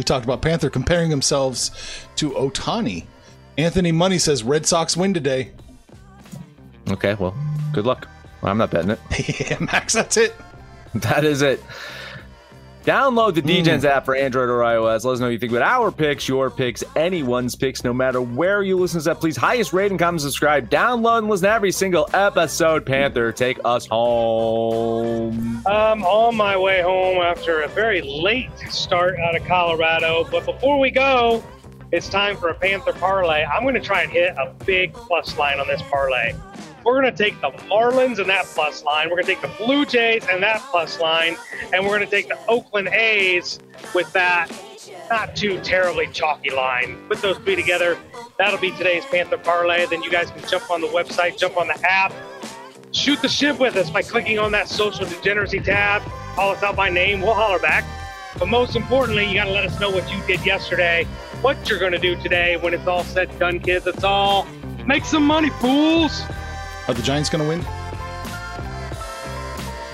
We 0.00 0.04
talked 0.04 0.24
about 0.24 0.40
Panther 0.40 0.70
comparing 0.70 1.10
themselves 1.10 1.70
to 2.16 2.30
Ohtani. 2.30 3.04
Anthony 3.58 3.92
Money 3.92 4.16
says 4.16 4.42
Red 4.42 4.64
Sox 4.64 4.96
win 4.96 5.12
today. 5.12 5.50
Okay, 6.88 7.12
well, 7.16 7.36
good 7.74 7.84
luck. 7.84 8.08
I'm 8.42 8.56
not 8.56 8.70
betting 8.70 8.92
it. 8.92 8.98
yeah, 9.50 9.58
Max, 9.60 9.92
that's 9.92 10.16
it. 10.16 10.34
That 10.94 11.26
is 11.26 11.42
it. 11.42 11.62
Download 12.84 13.34
the 13.34 13.42
DGens 13.42 13.80
mm. 13.80 13.84
app 13.84 14.06
for 14.06 14.14
Android 14.14 14.48
or 14.48 14.60
iOS. 14.60 15.04
Let 15.04 15.12
us 15.12 15.20
know 15.20 15.26
what 15.26 15.32
you 15.32 15.38
think 15.38 15.52
about 15.52 15.62
our 15.62 15.92
picks, 15.92 16.26
your 16.26 16.50
picks, 16.50 16.82
anyone's 16.96 17.54
picks, 17.54 17.84
no 17.84 17.92
matter 17.92 18.22
where 18.22 18.62
you 18.62 18.78
listen 18.78 19.00
to 19.00 19.04
that. 19.04 19.20
Please, 19.20 19.36
highest 19.36 19.74
rate 19.74 19.90
and 19.90 20.00
comment, 20.00 20.22
subscribe, 20.22 20.70
download, 20.70 21.18
and 21.18 21.28
listen 21.28 21.44
to 21.44 21.52
every 21.52 21.72
single 21.72 22.08
episode. 22.14 22.86
Panther, 22.86 23.32
take 23.32 23.58
us 23.66 23.86
home. 23.86 25.62
I'm 25.66 26.02
on 26.04 26.36
my 26.36 26.56
way 26.56 26.80
home 26.80 27.18
after 27.18 27.60
a 27.60 27.68
very 27.68 28.00
late 28.00 28.50
start 28.70 29.18
out 29.18 29.36
of 29.36 29.44
Colorado. 29.44 30.26
But 30.30 30.46
before 30.46 30.78
we 30.78 30.90
go, 30.90 31.44
it's 31.92 32.08
time 32.08 32.36
for 32.36 32.48
a 32.48 32.54
Panther 32.54 32.94
parlay. 32.94 33.44
I'm 33.44 33.62
going 33.62 33.74
to 33.74 33.80
try 33.80 34.02
and 34.02 34.10
hit 34.10 34.34
a 34.38 34.54
big 34.64 34.94
plus 34.94 35.36
line 35.36 35.60
on 35.60 35.66
this 35.66 35.82
parlay. 35.82 36.34
We're 36.84 37.00
going 37.00 37.14
to 37.14 37.22
take 37.24 37.40
the 37.40 37.50
Marlins 37.68 38.18
and 38.18 38.28
that 38.30 38.46
plus 38.46 38.84
line. 38.84 39.08
We're 39.10 39.16
going 39.16 39.26
to 39.26 39.34
take 39.34 39.42
the 39.42 39.64
Blue 39.64 39.84
Jays 39.84 40.26
and 40.30 40.42
that 40.42 40.60
plus 40.70 40.98
line. 41.00 41.36
And 41.72 41.84
we're 41.84 41.96
going 41.96 42.08
to 42.08 42.10
take 42.10 42.28
the 42.28 42.38
Oakland 42.48 42.88
A's 42.88 43.58
with 43.94 44.12
that 44.12 44.50
not 45.10 45.34
too 45.34 45.60
terribly 45.60 46.06
chalky 46.12 46.50
line. 46.50 46.96
Put 47.08 47.20
those 47.20 47.36
three 47.38 47.56
together. 47.56 47.98
That'll 48.38 48.60
be 48.60 48.70
today's 48.70 49.04
Panther 49.04 49.38
Parlay. 49.38 49.84
Then 49.86 50.02
you 50.02 50.10
guys 50.10 50.30
can 50.30 50.48
jump 50.48 50.70
on 50.70 50.80
the 50.80 50.86
website, 50.86 51.36
jump 51.36 51.56
on 51.56 51.66
the 51.66 51.78
app, 51.84 52.12
shoot 52.92 53.20
the 53.20 53.28
ship 53.28 53.58
with 53.58 53.76
us 53.76 53.90
by 53.90 54.02
clicking 54.02 54.38
on 54.38 54.52
that 54.52 54.68
social 54.68 55.04
degeneracy 55.04 55.60
tab. 55.60 56.02
Call 56.34 56.52
us 56.52 56.62
out 56.62 56.76
by 56.76 56.88
name. 56.88 57.20
We'll 57.20 57.34
holler 57.34 57.58
back. 57.58 57.84
But 58.38 58.48
most 58.48 58.76
importantly, 58.76 59.26
you 59.26 59.34
got 59.34 59.44
to 59.44 59.50
let 59.50 59.66
us 59.66 59.78
know 59.80 59.90
what 59.90 60.10
you 60.10 60.22
did 60.26 60.46
yesterday, 60.46 61.04
what 61.42 61.68
you're 61.68 61.80
going 61.80 61.92
to 61.92 61.98
do 61.98 62.14
today 62.22 62.56
when 62.56 62.72
it's 62.72 62.86
all 62.86 63.02
said 63.02 63.28
and 63.30 63.38
done, 63.40 63.60
kids. 63.60 63.86
It's 63.88 64.04
all 64.04 64.46
make 64.86 65.04
some 65.04 65.26
money, 65.26 65.50
fools. 65.60 66.22
Are 66.90 66.94
the 66.94 67.02
Giants 67.02 67.30
going 67.30 67.40
to 67.44 67.48
win? 67.48 67.60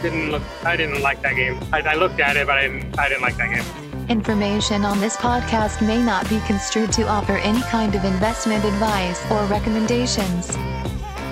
Didn't 0.00 0.30
look. 0.30 0.42
I 0.64 0.76
didn't 0.76 1.02
like 1.02 1.20
that 1.20 1.36
game. 1.36 1.60
I, 1.70 1.82
I 1.82 1.94
looked 1.94 2.20
at 2.20 2.38
it, 2.38 2.46
but 2.46 2.56
I 2.56 2.68
didn't. 2.68 2.98
I 2.98 3.10
didn't 3.10 3.20
like 3.20 3.36
that 3.36 3.50
game. 3.54 4.08
Information 4.08 4.82
on 4.82 4.98
this 4.98 5.14
podcast 5.14 5.86
may 5.86 6.02
not 6.02 6.26
be 6.30 6.40
construed 6.46 6.92
to 6.92 7.06
offer 7.06 7.34
any 7.34 7.60
kind 7.64 7.94
of 7.94 8.04
investment 8.06 8.64
advice 8.64 9.20
or 9.30 9.44
recommendations. 9.44 10.56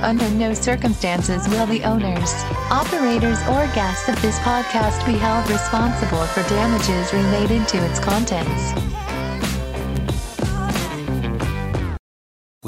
Under 0.03 0.29
no 0.33 0.53
circumstances 0.53 1.49
will 1.49 1.65
the 1.65 1.83
owners, 1.85 2.35
operators, 2.71 3.41
or 3.49 3.65
guests 3.73 4.11
of 4.11 4.21
this 4.21 4.39
podcast 4.41 5.07
be 5.07 5.15
held 5.15 5.49
responsible 5.49 6.27
for 6.27 6.43
damages 6.51 7.11
related 7.15 7.67
to 7.69 7.79
its 7.79 7.99
contents. 7.99 8.75